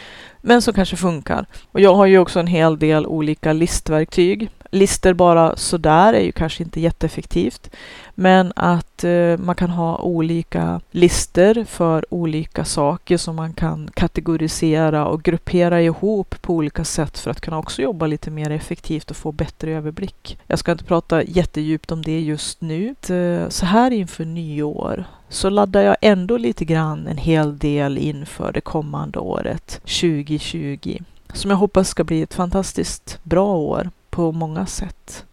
men 0.42 0.62
som 0.62 0.74
kanske 0.74 0.96
funkar. 0.96 1.46
Och 1.72 1.80
jag 1.80 1.96
har 1.96 2.06
ju 2.06 2.20
också 2.20 2.40
en 2.40 2.48
hel 2.48 2.80
del 2.80 3.06
olika 3.06 3.54
listverktyg. 3.54 4.50
Lister 4.72 5.14
bara 5.14 5.56
sådär 5.56 6.14
är 6.14 6.22
ju 6.22 6.32
kanske 6.32 6.64
inte 6.64 6.80
jätteeffektivt, 6.82 7.70
men 8.16 8.54
att 8.56 9.04
eh, 9.04 9.38
man 9.38 9.56
kan 9.56 9.70
ha 9.70 9.98
olika 9.98 10.82
lister 10.92 11.66
för 11.66 12.14
olika 12.14 12.66
saker 12.66 13.18
som 13.18 13.36
man 13.36 13.54
kan 13.54 13.90
kategorisera 13.94 15.06
och 15.06 15.24
gruppera 15.24 15.82
ihop 15.82 16.42
på 16.42 16.54
olika 16.54 16.84
sätt 16.84 17.20
för 17.20 17.32
att 17.32 17.42
kunna 17.42 17.58
också 17.58 17.82
jobba 17.82 18.08
lite 18.08 18.32
mer 18.32 18.52
effektivt 18.52 19.12
och 19.12 19.18
få 19.18 19.32
bättre 19.32 19.72
överblick. 19.72 20.40
Jag 20.48 20.60
ska 20.60 20.72
inte 20.72 20.84
prata 20.84 21.24
jättedjupt 21.24 21.92
om 21.92 22.02
det 22.02 22.20
just 22.20 22.62
nu. 22.62 22.96
Eh, 23.10 23.50
så 23.50 23.66
här 23.66 23.92
inför 23.92 24.26
nyår 24.26 25.04
så 25.30 25.50
laddar 25.50 25.82
jag 25.82 25.96
ändå 26.02 26.38
lite 26.38 26.66
grann 26.66 27.08
en 27.08 27.18
hel 27.18 27.58
del 27.58 27.98
inför 27.98 28.52
det 28.52 28.62
kommande 28.62 29.20
året 29.20 29.82
2020 29.82 30.98
som 31.34 31.52
jag 31.52 31.58
hoppas 31.58 31.90
ska 31.90 32.04
bli 32.04 32.22
ett 32.22 32.34
fantastiskt 32.34 33.20
bra 33.24 33.56
år 33.56 33.90
på 34.18 34.32
många 34.32 34.66
sätt. 34.66 35.26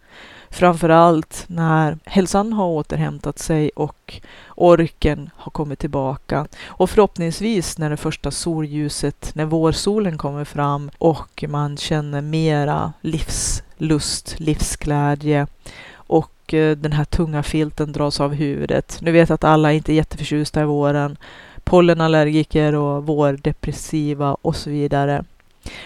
Framförallt 0.51 1.44
när 1.47 1.99
hälsan 2.05 2.53
har 2.53 2.66
återhämtat 2.66 3.38
sig 3.38 3.70
och 3.77 4.20
orken 4.55 5.31
har 5.37 5.51
kommit 5.51 5.79
tillbaka. 5.79 6.47
Och 6.64 6.90
förhoppningsvis 6.90 7.79
när 7.79 7.90
det 7.90 7.97
första 7.97 8.31
solljuset, 8.31 9.31
när 9.35 9.44
vårsolen 9.44 10.18
kommer 10.18 10.44
fram 10.44 10.90
och 10.99 11.44
man 11.49 11.77
känner 11.77 12.20
mera 12.20 12.92
livslust, 13.01 14.40
livsglädje 14.40 15.47
och 15.94 16.55
eh, 16.55 16.77
den 16.77 16.92
här 16.92 17.05
tunga 17.05 17.42
filten 17.42 17.92
dras 17.92 18.20
av 18.20 18.35
huvudet. 18.35 18.99
Nu 19.01 19.12
vet 19.12 19.29
jag 19.29 19.35
att 19.35 19.44
alla 19.44 19.73
inte 19.73 19.92
är 19.92 19.94
jätteförtjusta 19.94 20.62
i 20.62 20.64
våren. 20.64 21.16
Pollenallergiker 21.64 22.75
och 22.75 23.07
vårdepressiva 23.07 24.37
och 24.42 24.57
så 24.57 24.70
vidare. 24.70 25.25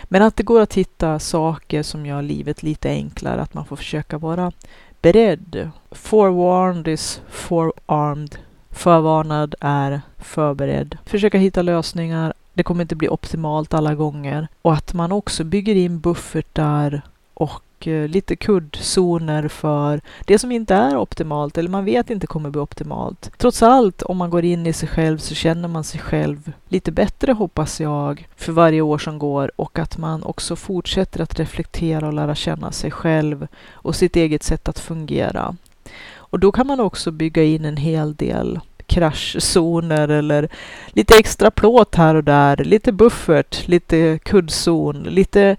Men 0.04 0.22
att 0.22 0.36
det 0.36 0.42
går 0.42 0.60
att 0.60 0.74
hitta 0.74 1.18
saker 1.18 1.82
som 1.82 2.06
gör 2.06 2.22
livet 2.22 2.62
lite 2.62 2.90
enklare, 2.90 3.40
att 3.40 3.54
man 3.54 3.64
får 3.64 3.76
försöka 3.76 4.18
vara 4.18 4.52
beredd. 5.02 5.70
Forewarned 5.90 6.88
is 6.88 7.20
forearmed. 7.28 8.38
Förvarnad 8.70 9.54
är 9.60 10.00
förberedd. 10.18 10.98
Försöka 11.04 11.38
hitta 11.38 11.62
lösningar. 11.62 12.32
Det 12.54 12.62
kommer 12.62 12.82
inte 12.82 12.96
bli 12.96 13.08
optimalt 13.08 13.74
alla 13.74 13.94
gånger. 13.94 14.48
Och 14.62 14.72
att 14.72 14.94
man 14.94 15.12
också 15.12 15.44
bygger 15.44 15.74
in 15.74 16.00
buffertar 16.00 17.02
och 17.34 17.62
och 17.78 17.88
eh, 17.88 18.08
lite 18.08 18.36
kuddzoner 18.36 19.48
för 19.48 20.00
det 20.24 20.38
som 20.38 20.52
inte 20.52 20.74
är 20.74 20.96
optimalt 20.96 21.58
eller 21.58 21.70
man 21.70 21.84
vet 21.84 22.10
inte 22.10 22.26
kommer 22.26 22.50
bli 22.50 22.60
optimalt. 22.60 23.30
Trots 23.36 23.62
allt, 23.62 24.02
om 24.02 24.16
man 24.16 24.30
går 24.30 24.44
in 24.44 24.66
i 24.66 24.72
sig 24.72 24.88
själv 24.88 25.18
så 25.18 25.34
känner 25.34 25.68
man 25.68 25.84
sig 25.84 26.00
själv 26.00 26.52
lite 26.68 26.92
bättre 26.92 27.32
hoppas 27.32 27.80
jag 27.80 28.28
för 28.36 28.52
varje 28.52 28.80
år 28.80 28.98
som 28.98 29.18
går 29.18 29.50
och 29.56 29.78
att 29.78 29.98
man 29.98 30.22
också 30.22 30.56
fortsätter 30.56 31.20
att 31.20 31.40
reflektera 31.40 32.06
och 32.06 32.12
lära 32.12 32.34
känna 32.34 32.72
sig 32.72 32.90
själv 32.90 33.46
och 33.72 33.96
sitt 33.96 34.16
eget 34.16 34.42
sätt 34.42 34.68
att 34.68 34.78
fungera. 34.78 35.56
Och 36.14 36.40
då 36.40 36.52
kan 36.52 36.66
man 36.66 36.80
också 36.80 37.10
bygga 37.10 37.42
in 37.42 37.64
en 37.64 37.76
hel 37.76 38.14
del 38.14 38.60
kraschzoner 38.86 40.08
eller 40.08 40.48
lite 40.88 41.18
extra 41.18 41.50
plåt 41.50 41.94
här 41.94 42.14
och 42.14 42.24
där, 42.24 42.56
lite 42.56 42.92
buffert, 42.92 43.68
lite 43.68 44.18
kuddzon, 44.18 45.02
lite 45.02 45.56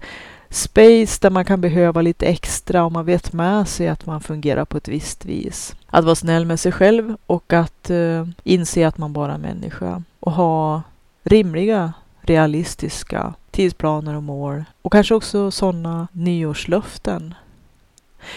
space 0.50 1.18
där 1.20 1.30
man 1.30 1.44
kan 1.44 1.60
behöva 1.60 2.02
lite 2.02 2.26
extra 2.26 2.84
om 2.84 2.92
man 2.92 3.04
vet 3.04 3.32
med 3.32 3.68
sig 3.68 3.88
att 3.88 4.06
man 4.06 4.20
fungerar 4.20 4.64
på 4.64 4.76
ett 4.76 4.88
visst 4.88 5.24
vis. 5.24 5.74
Att 5.86 6.04
vara 6.04 6.14
snäll 6.14 6.46
med 6.46 6.60
sig 6.60 6.72
själv 6.72 7.16
och 7.26 7.52
att 7.52 7.90
eh, 7.90 8.26
inse 8.44 8.88
att 8.88 8.98
man 8.98 9.12
bara 9.12 9.34
är 9.34 9.38
människa 9.38 10.02
och 10.20 10.32
ha 10.32 10.82
rimliga, 11.22 11.92
realistiska 12.20 13.34
tidsplaner 13.50 14.16
och 14.16 14.22
mål 14.22 14.64
och 14.82 14.92
kanske 14.92 15.14
också 15.14 15.50
sådana 15.50 16.08
nyårslöften. 16.12 17.34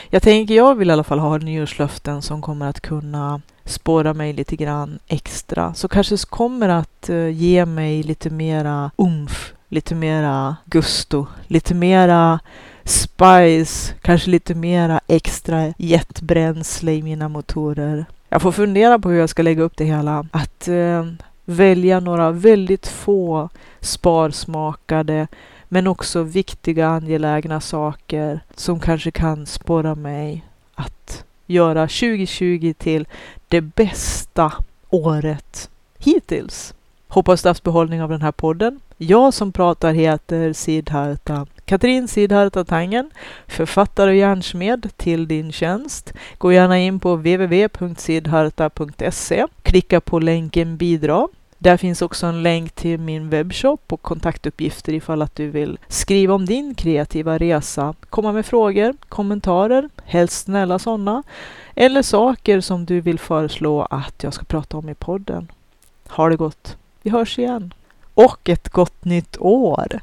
Jag 0.09 0.21
tänker, 0.23 0.53
jag 0.53 0.75
vill 0.75 0.89
i 0.89 0.93
alla 0.93 1.03
fall 1.03 1.19
ha 1.19 1.37
nyårslöften 1.37 2.21
som 2.21 2.41
kommer 2.41 2.69
att 2.69 2.81
kunna 2.81 3.41
spåra 3.65 4.13
mig 4.13 4.33
lite 4.33 4.55
grann 4.55 4.99
extra, 5.07 5.73
så 5.73 5.87
kanske 5.87 6.17
kommer 6.17 6.69
att 6.69 7.09
eh, 7.09 7.29
ge 7.29 7.65
mig 7.65 8.03
lite 8.03 8.29
mera 8.29 8.91
umf 8.97 9.53
lite 9.73 9.95
mera 9.95 10.55
gusto, 10.65 11.25
lite 11.47 11.73
mera 11.73 12.39
spice, 12.83 13.93
kanske 14.01 14.29
lite 14.29 14.55
mera 14.55 14.99
extra 15.07 15.73
jetbränsle 15.77 16.93
i 16.93 17.03
mina 17.03 17.29
motorer. 17.29 18.05
Jag 18.29 18.41
får 18.41 18.51
fundera 18.51 18.99
på 18.99 19.09
hur 19.09 19.19
jag 19.19 19.29
ska 19.29 19.41
lägga 19.41 19.63
upp 19.63 19.77
det 19.77 19.85
hela. 19.85 20.25
Att 20.31 20.67
eh, 20.67 21.05
välja 21.45 21.99
några 21.99 22.31
väldigt 22.31 22.87
få 22.87 23.49
sparsmakade 23.79 25.27
men 25.67 25.87
också 25.87 26.23
viktiga 26.23 26.87
angelägna 26.87 27.61
saker 27.61 28.39
som 28.55 28.79
kanske 28.79 29.11
kan 29.11 29.45
spåra 29.45 29.95
mig 29.95 30.45
att 30.75 31.23
göra 31.45 31.81
2020 31.81 32.73
till 32.77 33.07
det 33.47 33.61
bästa 33.61 34.53
året 34.89 35.69
hittills. 35.97 36.73
Hoppas 37.13 37.41
du 37.41 37.49
haft 37.49 37.63
behållning 37.63 38.01
av 38.01 38.09
den 38.09 38.21
här 38.21 38.31
podden. 38.31 38.79
Jag 38.97 39.33
som 39.33 39.51
pratar 39.51 39.93
heter 39.93 40.53
Sidharta 40.53 41.47
Katrin 41.65 42.07
Sidharta 42.07 42.65
Tangen, 42.65 43.11
författare 43.47 44.09
och 44.09 44.15
hjärnsmed 44.15 44.89
till 44.97 45.27
din 45.27 45.51
tjänst. 45.51 46.13
Gå 46.37 46.51
gärna 46.51 46.79
in 46.79 46.99
på 46.99 47.15
www.sidharta.se. 47.15 49.45
Klicka 49.61 50.01
på 50.01 50.19
länken 50.19 50.77
bidra. 50.77 51.27
Där 51.57 51.77
finns 51.77 52.01
också 52.01 52.25
en 52.25 52.43
länk 52.43 52.71
till 52.71 52.99
min 52.99 53.29
webbshop 53.29 53.93
och 53.93 54.01
kontaktuppgifter 54.01 54.93
ifall 54.93 55.21
att 55.21 55.35
du 55.35 55.49
vill 55.49 55.77
skriva 55.87 56.33
om 56.33 56.45
din 56.45 56.75
kreativa 56.75 57.37
resa, 57.37 57.93
komma 58.09 58.31
med 58.31 58.45
frågor, 58.45 58.93
kommentarer, 59.09 59.89
helst 60.05 60.43
snälla 60.43 60.79
sådana, 60.79 61.23
eller 61.75 62.01
saker 62.01 62.61
som 62.61 62.85
du 62.85 63.01
vill 63.01 63.19
föreslå 63.19 63.81
att 63.81 64.23
jag 64.23 64.33
ska 64.33 64.45
prata 64.45 64.77
om 64.77 64.89
i 64.89 64.95
podden. 64.95 65.51
Ha 66.07 66.29
det 66.29 66.35
gott! 66.35 66.77
Vi 67.03 67.09
hörs 67.09 67.39
igen! 67.39 67.73
Och 68.13 68.49
ett 68.49 68.69
gott 68.69 69.05
nytt 69.05 69.37
år! 69.39 69.99